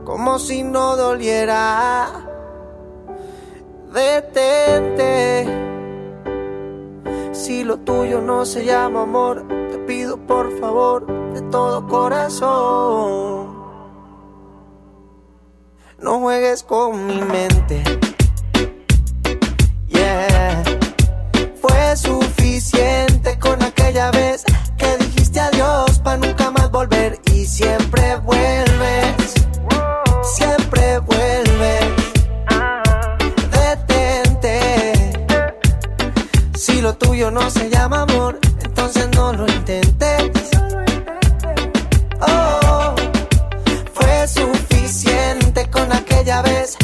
[0.04, 2.24] Como si no doliera.
[3.92, 5.46] Detente.
[7.32, 13.54] Si lo tuyo no se llama amor, te pido por favor de todo corazón.
[15.98, 17.82] No juegues con mi mente.
[19.88, 20.62] Yeah.
[21.60, 24.44] Fue suficiente con aquella vez
[27.34, 29.34] y siempre vuelves.
[30.22, 31.92] Siempre vuelves.
[33.50, 35.12] Detente.
[36.56, 40.50] Si lo tuyo no se llama amor, entonces no lo intentes.
[42.20, 42.94] Oh,
[43.92, 46.76] fue suficiente con aquella vez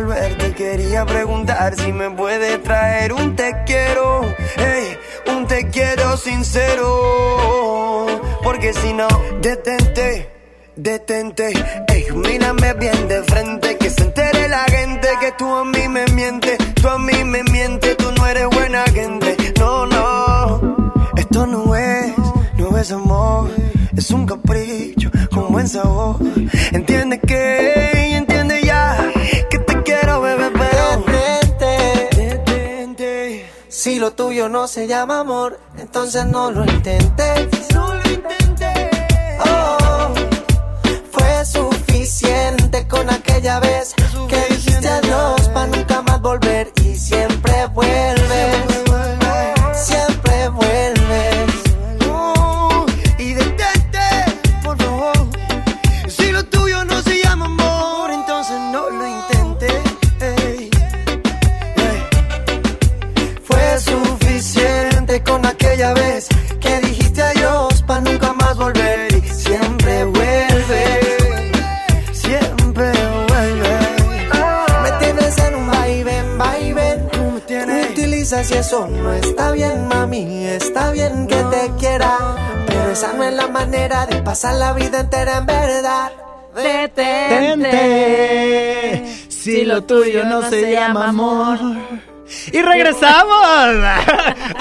[0.00, 4.22] volver, te quería preguntar si me puedes traer un te quiero,
[4.56, 4.96] hey,
[5.34, 8.06] un te quiero sincero.
[8.42, 9.08] Porque si no,
[9.40, 10.30] detente,
[10.76, 11.52] detente,
[11.88, 16.06] ey, mírame bien de frente, que se entere la gente que tú a mí me
[16.06, 19.36] mientes, tú a mí me mientes, tú no eres buena gente.
[19.58, 22.12] No, no, esto no es,
[22.56, 23.50] no es amor,
[23.96, 26.16] es un capricho con buen sabor.
[26.72, 27.99] Entiende que,
[33.82, 37.48] Si lo tuyo no se llama amor, entonces no lo intentes.
[37.72, 38.78] No lo intentes.
[39.42, 40.12] Oh,
[41.10, 43.94] fue suficiente con aquella vez
[44.28, 48.69] que dijiste adiós para nunca más volver y siempre vuelves.
[84.40, 86.12] Pasar la vida entera en verdad.
[86.56, 87.76] Detente.
[89.28, 91.58] Si lo tuyo no se llama amor.
[92.50, 93.36] Y regresamos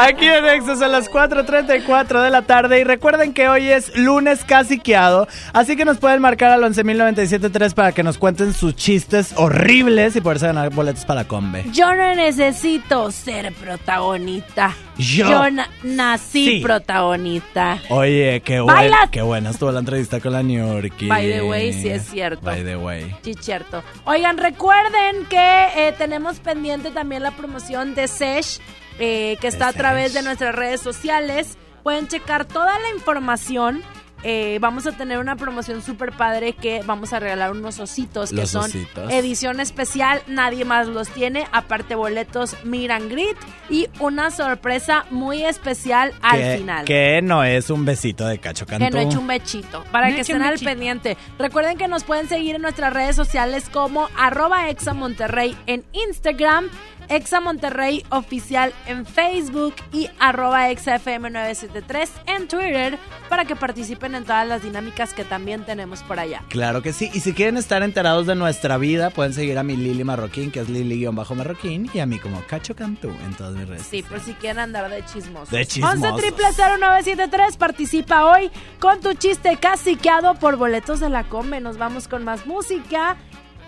[0.02, 2.80] Aquí en Exos a las 4.34 de la tarde.
[2.80, 5.28] Y recuerden que hoy es lunes casiqueado.
[5.52, 10.22] Así que nos pueden marcar al 11.097.3 para que nos cuenten sus chistes horribles y
[10.22, 11.66] poderse ganar boletos para Combe.
[11.74, 14.74] Yo no necesito ser protagonista.
[14.98, 16.60] Yo na- nací Sí.
[16.64, 17.80] protagonista.
[17.90, 20.94] Oye, qué, buena, qué buena estuvo la entrevista con la New York.
[21.08, 22.42] By the way, sí es cierto.
[22.46, 23.14] By the way.
[23.22, 23.84] Sí, cierto.
[24.06, 28.60] Oigan, recuerden que eh, tenemos pendiente también la promoción de Sesh,
[29.00, 31.58] eh, que está a través de nuestras redes sociales.
[31.84, 33.82] Pueden checar toda la información.
[34.22, 38.36] Eh, vamos a tener una promoción súper padre que vamos a regalar unos ositos que
[38.36, 39.10] Los son ositos.
[39.14, 40.22] edición especial.
[40.28, 41.48] Nadie más los tiene.
[41.54, 43.38] Aparte, boletos Meet and Greet
[43.70, 46.86] y una sorpresa muy especial al que, final.
[46.86, 48.84] Que no es un besito de Cacho Cantú.
[48.84, 49.86] Que no eche un bechito.
[49.90, 51.16] Para No que estén al pendiente.
[51.38, 56.70] Recuerden que nos pueden seguir en nuestras redes sociales como arroba Exa Monterrey en Instagram,
[57.10, 62.98] Exa Monterrey Oficial en Facebook y arroba ExaFM973 en Twitter
[63.30, 66.44] para que participen en todas las dinámicas que también tenemos por allá.
[66.49, 67.10] Claro que sí.
[67.14, 70.60] Y si quieren estar enterados de nuestra vida, pueden seguir a mi Lili Marroquín, que
[70.60, 73.88] es Lili-Marroquín, y a mí como Cacho Cantú en todas mis redes.
[73.88, 75.49] Sí, por si quieren andar de chismosos.
[75.49, 76.03] De chismosos.
[76.03, 81.60] 11 triple 0973 participa hoy con tu chiste caciqueado por boletos de la Come.
[81.60, 83.18] Nos vamos con más música.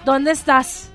[0.05, 0.90] ¿Dónde estás?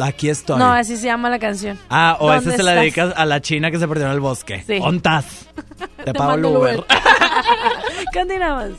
[0.00, 0.58] Aquí estoy.
[0.58, 1.78] No, así se llama la canción.
[1.90, 2.80] Ah, o ¿Dónde esa se la estás?
[2.82, 4.62] dedicas a la china que se perdió en el bosque.
[4.66, 4.78] Sí.
[4.80, 5.48] ¿Ontas?
[6.04, 6.78] Te pago el Uber.
[6.78, 6.84] Uber.
[8.14, 8.70] Continuamos.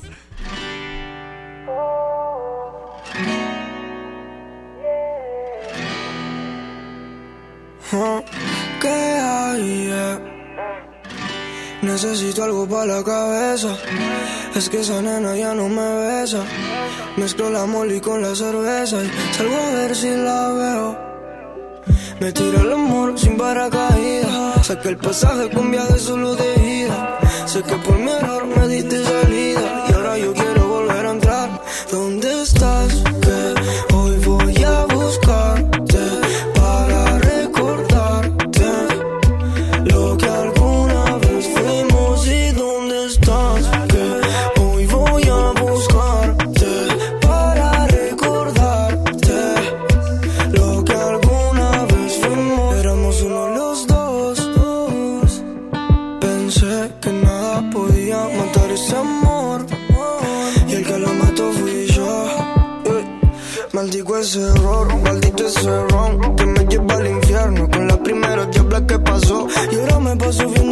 [8.82, 10.33] ¿Qué hay?
[11.84, 13.76] Necesito algo para la cabeza.
[14.56, 16.46] Es que esa nena ya no me besa.
[17.18, 20.98] Mezclo la molly con la cerveza y salgo a ver si la veo.
[22.22, 24.66] Me tiro el amor sin paracaídas.
[24.66, 27.20] Saqué el pasaje con viaje solo de ida.
[27.46, 29.73] Sé que por mi error me diste salida.
[64.34, 65.70] Ese error, maldito ese
[66.36, 69.48] que me lleva al infierno con la primera diabla que pasó.
[69.72, 70.63] Y ahora me paso viendo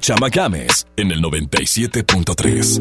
[0.00, 2.80] Chama Games en el 97.3.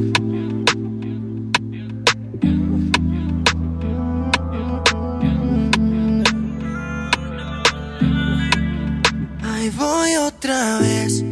[9.44, 11.26] Ahí voy otra vez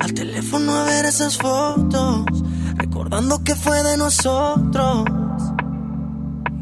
[0.00, 2.24] al teléfono a ver esas fotos,
[2.76, 5.04] recordando que fue de nosotros.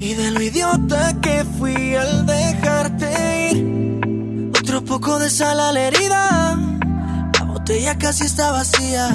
[0.01, 4.51] Y de lo idiota que fui al dejarte ir.
[4.59, 6.74] Otro poco de sal a la herida,
[7.65, 9.09] botella casi está vacía.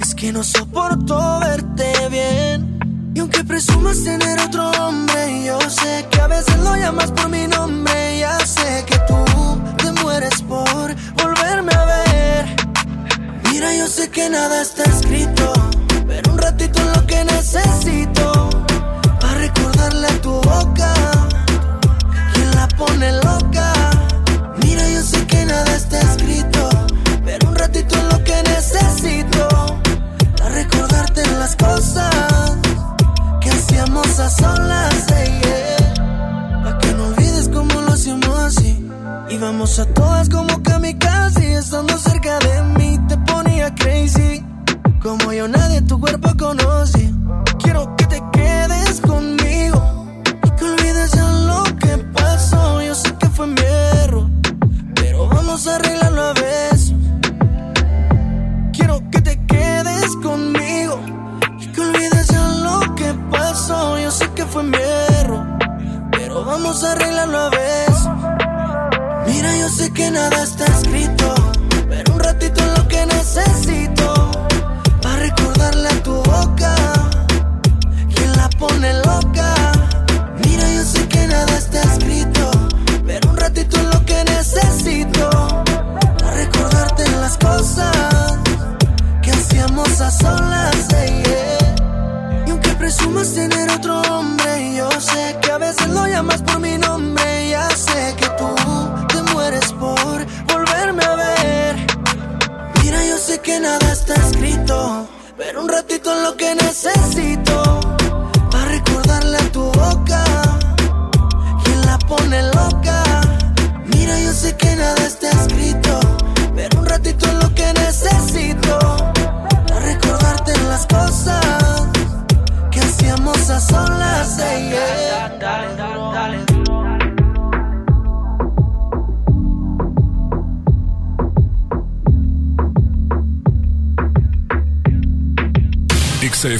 [0.00, 2.80] Es que no soporto verte bien.
[3.14, 7.46] Y aunque presumas tener otro hombre, yo sé que a veces lo llamas por mi
[7.46, 8.18] nombre.
[8.18, 9.24] Ya sé que tú
[9.76, 12.56] te mueres por volverme a ver.
[13.52, 15.25] Mira, yo sé que nada está escrito,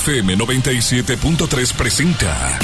[0.06, 2.58] XFM 97.3 presenta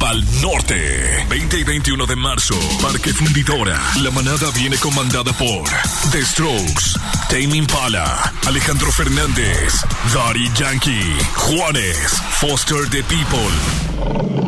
[0.00, 3.80] Pal Norte 20 y 21 de marzo Parque Fundidora.
[4.02, 5.62] La manada viene comandada por
[6.10, 6.98] The Strokes
[7.28, 9.74] Tame Impala Alejandro Fernández
[10.12, 14.45] Daddy Yankee Juanes Foster the People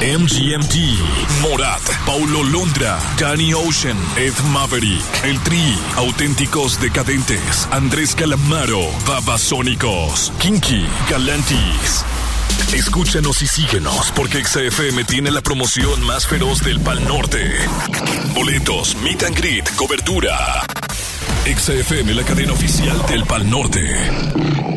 [0.00, 0.74] MGMT,
[1.42, 10.84] Morat, Paulo Londra, Danny Ocean, Ed Maverick, El Tri, Auténticos Decadentes, Andrés Calamaro, Babasónicos, Kinky,
[11.08, 12.04] Galantis.
[12.72, 17.54] Escúchanos y síguenos porque XFM tiene la promoción más feroz del Pal Norte.
[18.34, 20.64] Boletos, meet and greet, cobertura.
[21.46, 24.73] XFM, la cadena oficial del Pal Norte.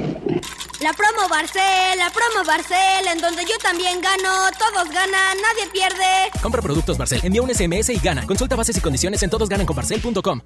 [0.81, 4.29] La promo Barcel, la promo Barcel, en donde yo también gano,
[4.59, 6.29] todos ganan, nadie pierde.
[6.41, 8.27] Compra productos Barcel, envía un SMS y gana.
[8.27, 10.41] Consulta bases y condiciones en todosgananconbarcel.com.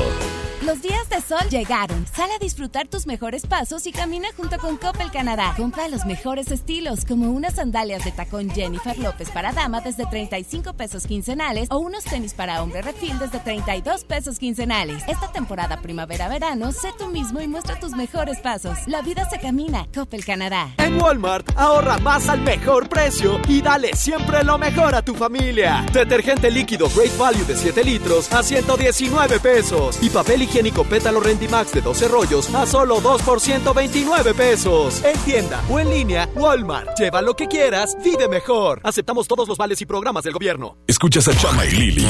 [0.65, 2.06] Los días de sol llegaron.
[2.15, 5.53] Sal a disfrutar tus mejores pasos y camina junto con Coppel Canadá.
[5.57, 10.72] Compra los mejores estilos, como unas sandalias de tacón Jennifer López para dama desde 35
[10.73, 15.03] pesos quincenales o unos tenis para hombre refil desde 32 pesos quincenales.
[15.10, 18.77] Esta temporada primavera-verano, sé tú mismo y muestra tus mejores pasos.
[18.88, 19.85] La vida se camina.
[19.94, 20.69] Coppel Canadá.
[20.77, 25.85] En Walmart, ahorra más al mejor precio y dale siempre lo mejor a tu familia.
[25.91, 30.02] Detergente líquido Great Value de 7 litros a 119 pesos.
[30.02, 35.03] Y papel higiénico Pétalo Rendimax de 12 rollos a solo 2 por 129 pesos.
[35.03, 36.95] En tienda o en línea, Walmart.
[36.99, 38.80] Lleva lo que quieras, vive mejor.
[38.84, 40.77] Aceptamos todos los vales y programas del gobierno.
[40.85, 42.07] Escuchas a Chama y Lili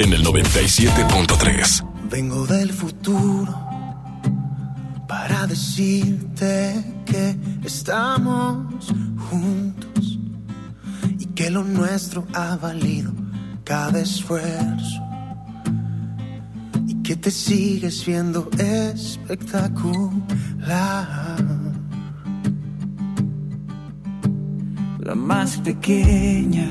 [0.00, 2.08] en el 97.3.
[2.10, 3.54] Vengo del futuro
[5.06, 8.92] para decirte que estamos
[9.30, 10.18] juntos
[11.16, 13.12] y que lo nuestro ha valido
[13.62, 15.13] cada esfuerzo
[17.04, 21.36] que te sigues viendo espectacular.
[25.00, 26.70] La más pequeña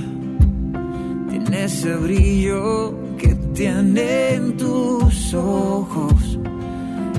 [1.30, 6.39] tiene ese brillo que tiene en tus ojos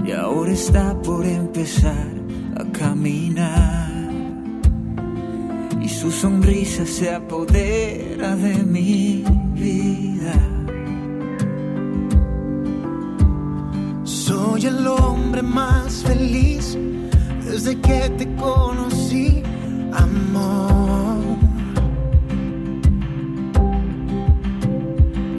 [0.04, 2.08] y ahora está por empezar
[2.56, 4.10] a caminar
[5.80, 9.22] y su sonrisa se apodera de mi
[9.54, 10.63] vida.
[14.26, 16.78] Soy el hombre más feliz
[17.44, 19.42] desde que te conocí,
[19.92, 21.36] amor.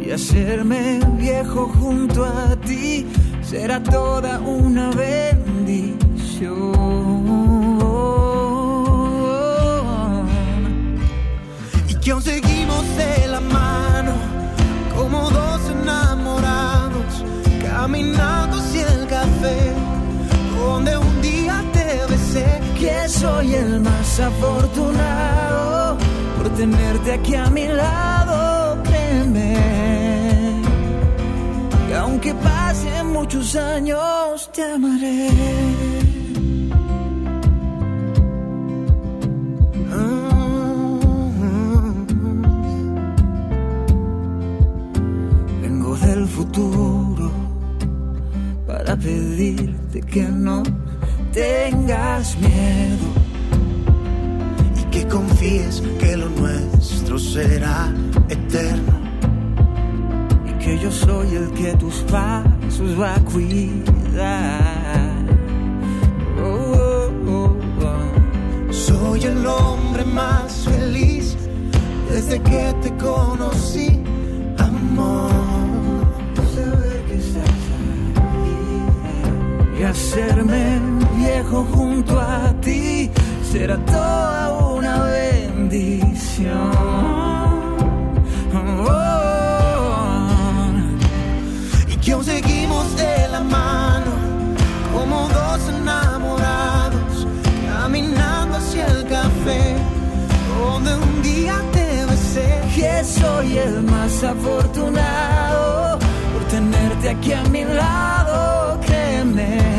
[0.06, 3.08] Y hacerme viejo junto a ti
[3.42, 6.76] será toda una bendición.
[11.90, 12.86] Y que aún seguimos
[13.24, 13.65] el amar
[23.26, 25.98] soy el más afortunado
[26.38, 30.62] por tenerte aquí a mi lado, créeme.
[31.90, 35.30] Y aunque pasen muchos años, te amaré.
[45.64, 47.32] Vengo del futuro
[48.68, 50.62] para pedirte que no
[51.34, 53.15] tengas miedo
[54.96, 57.94] que confíes que lo nuestro será
[58.30, 58.94] eterno.
[60.48, 65.12] y que yo soy el que tus pasos va a cuidar.
[66.42, 67.58] Oh, oh,
[67.90, 68.74] oh.
[68.74, 71.36] Soy el hombre más feliz
[72.10, 74.02] desde que te conocí,
[74.58, 75.30] amor.
[79.76, 80.80] Que y hacerme
[81.18, 83.12] viejo junto a ti
[83.58, 86.72] será toda una bendición.
[88.54, 89.08] Oh,
[91.88, 94.12] y que aún seguimos de la mano
[94.94, 97.28] como dos enamorados
[97.66, 99.64] caminando hacia el café
[100.54, 105.98] donde un día te besé que soy el más afortunado
[106.34, 109.76] por tenerte aquí a mi lado, créeme.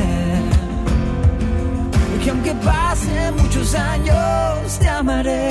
[2.27, 2.55] Que aunque
[3.33, 5.51] muchos años, te amaré.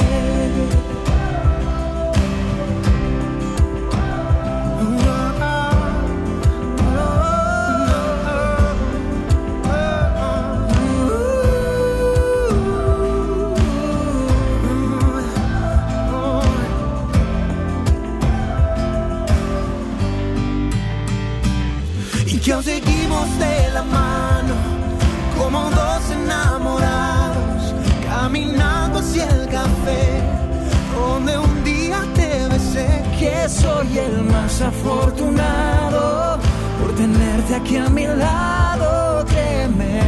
[33.50, 36.40] Soy el más afortunado
[36.82, 40.02] por tenerte aquí a mi lado, créeme.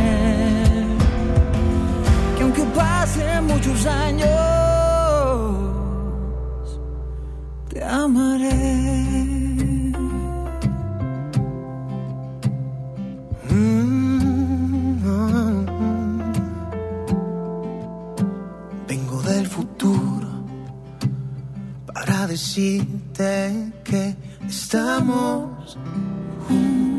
[2.36, 4.28] Que aunque pasen muchos años,
[7.70, 8.88] te amaré.
[18.88, 20.28] Vengo del futuro
[21.94, 22.28] para
[23.18, 24.16] decirte que
[24.48, 25.78] estamos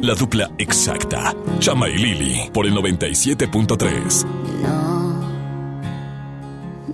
[0.02, 1.34] La dupla exacta.
[1.58, 4.24] Chama y Lili por el 97.3.
[4.62, 5.20] No,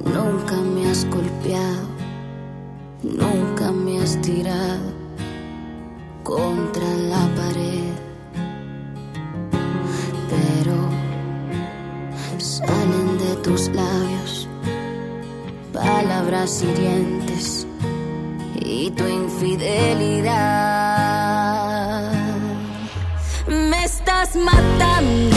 [0.04, 1.88] nunca me has golpeado,
[3.02, 4.92] nunca me has tirado
[6.22, 7.92] contra la pared,
[10.30, 10.88] pero
[12.38, 14.48] salen de tus labios
[15.72, 17.66] palabras hirientes
[18.64, 20.34] y tu infidelidad.
[23.46, 25.33] Me estás matando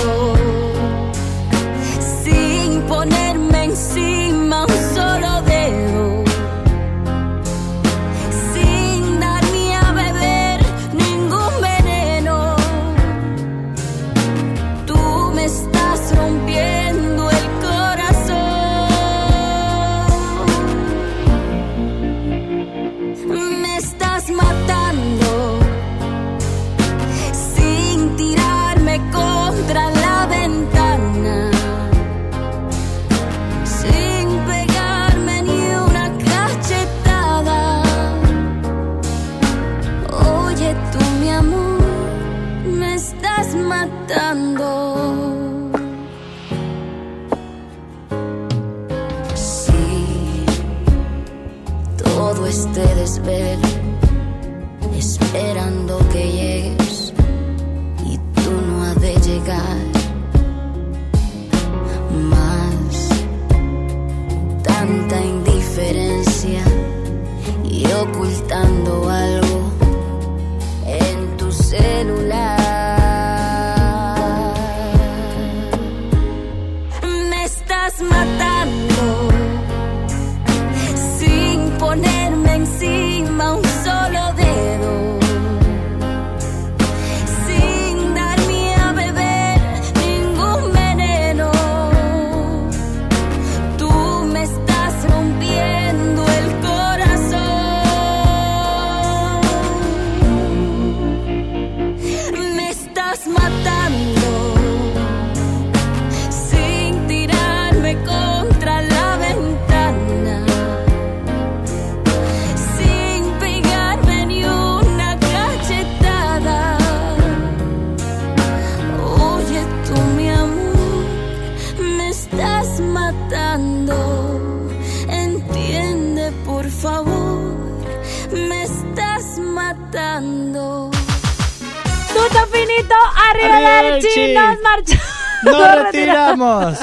[134.54, 135.28] nos marchamos.
[135.44, 136.78] Nos retiramos.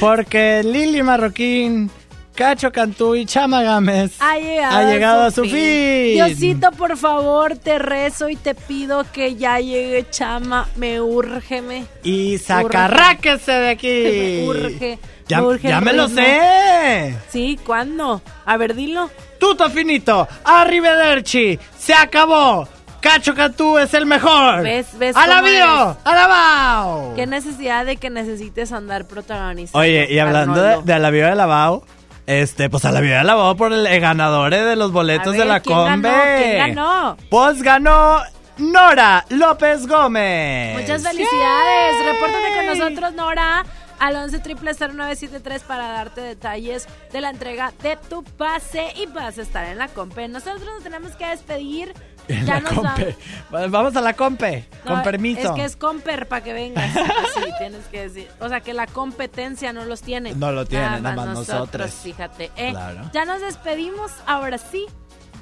[0.00, 1.90] Porque Lili Marroquín,
[2.34, 6.14] Cacho Cantú y Chama Gámez Ha llegado, ha llegado a su fin.
[6.14, 10.68] Diosito, por favor, te rezo y te pido que ya llegue Chama.
[10.76, 11.84] Me úrgeme.
[12.02, 14.02] Y sacarráquese de aquí.
[14.04, 14.98] Me urge.
[15.28, 17.16] Ya, me urge ya me lo sé.
[17.30, 18.20] Sí, ¿cuándo?
[18.44, 19.08] A ver, dilo.
[19.38, 22.68] Tuto finito, arrivederci, se acabó.
[23.02, 24.62] Cacho Cantú es el mejor.
[24.62, 24.96] ¿Ves?
[24.96, 25.82] ¿Ves ¡A la cómo bio!
[25.90, 25.96] eres?
[26.04, 27.12] ¡A la bao!
[27.16, 29.76] ¿Qué necesidad de que necesites andar protagonista?
[29.76, 31.84] Oye, y hablando de, de la vida de lavado,
[32.26, 35.60] este, pues a la vida de lavado por el, ganador de los boletos de la
[35.60, 36.08] ¿quién Combe.
[36.08, 36.36] ganó?
[36.38, 37.16] ¿Quién ganó?
[37.28, 38.20] Pues ganó
[38.58, 40.80] Nora López Gómez.
[40.80, 42.06] Muchas felicidades.
[42.06, 43.64] Repórtate con nosotros, Nora,
[43.98, 44.40] al 11
[44.84, 49.78] 0973 para darte detalles de la entrega de tu pase y vas a estar en
[49.78, 50.28] la compe.
[50.28, 51.94] Nosotros nos tenemos que despedir.
[52.28, 53.16] En Ya la nos Compe.
[53.50, 55.40] Vamos a la Compe, No, con permiso.
[55.40, 56.96] Es que es comper para que vengas.
[56.96, 58.28] Así tienes que decir.
[58.40, 60.34] O sea, que la competencia no los tiene.
[60.34, 61.90] No lo tiene, nada más nosotros.
[62.02, 62.50] Fíjate.
[62.56, 63.10] Eh, Claro.
[63.12, 64.12] Ya nos despedimos.
[64.26, 64.86] Ahora sí.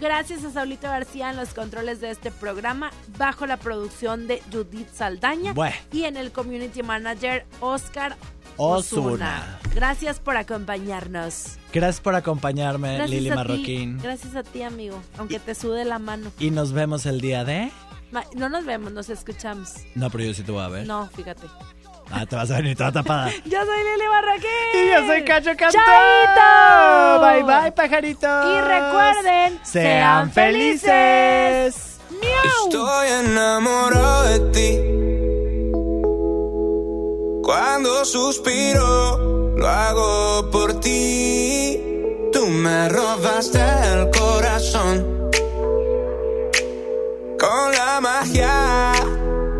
[0.00, 4.88] Gracias a Saulito García en los controles de este programa, bajo la producción de Judith
[4.94, 5.76] Saldaña Bueno.
[5.92, 8.16] y en el community manager Oscar.
[8.60, 9.58] Osuna.
[9.74, 11.58] Gracias por acompañarnos.
[11.72, 13.34] Gracias por acompañarme, Gracias Lili ti.
[13.36, 13.98] Marroquín.
[14.02, 15.00] Gracias a ti, amigo.
[15.18, 16.30] Aunque te sude la mano.
[16.38, 17.70] Y nos vemos el día de.
[18.12, 19.74] Ma- No nos vemos, nos escuchamos.
[19.94, 20.86] No, pero yo sí te voy a ver.
[20.86, 21.46] No, fíjate.
[22.12, 23.30] Ah, te vas a venir toda tapada.
[23.44, 24.48] Yo soy Lili Marroquín.
[24.74, 25.78] Y yo soy Cacho Cantú.
[25.78, 27.20] ¡Chaito!
[27.20, 28.46] Bye bye, pajaritos.
[28.46, 32.00] Y recuerden, sean felices.
[32.66, 34.99] Estoy enamorado de ti.
[37.42, 41.80] Cuando suspiro, lo hago por ti.
[42.32, 43.60] Tú me robaste
[43.92, 45.30] el corazón.
[47.38, 48.92] Con la magia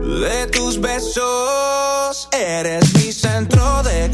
[0.03, 4.11] de tus besos, eres mi centro de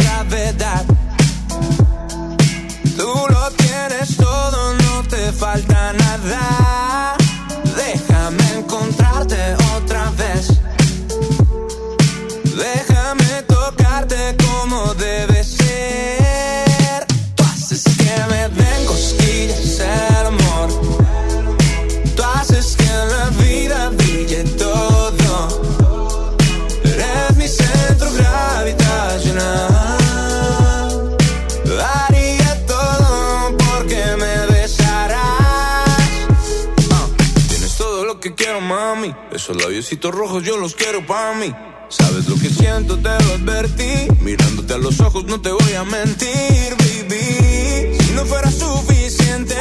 [39.37, 41.53] Esos labiositos rojos yo los quiero para mí.
[41.91, 44.09] Sabes lo que siento, te lo advertí.
[44.23, 47.99] Mirándote a los ojos no te voy a mentir, baby.
[48.01, 49.57] Si no fuera suficiente,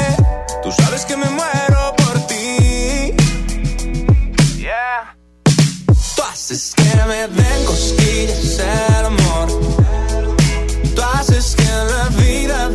[0.64, 3.12] tú sabes que me muero por ti.
[4.60, 5.18] Yeah.
[6.16, 9.48] Tú haces que me den cosquillas el amor.
[10.96, 12.70] Tú haces que la vida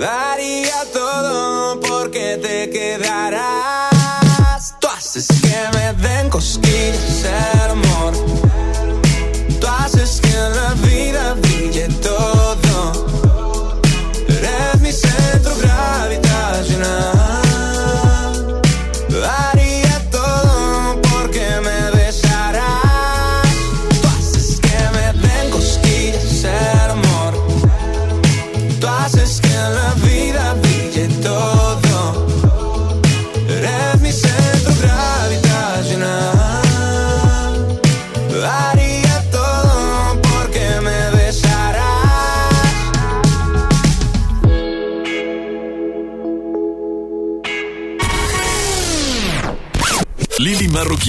[0.00, 3.90] Daría todo porque te quedarás.
[4.80, 7.89] Tú haces que me den cosquillas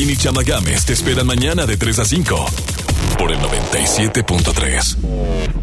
[0.01, 0.41] Marroquín y Chama
[0.85, 2.45] te esperan mañana de 3 a 5
[3.19, 5.60] por el 97.3.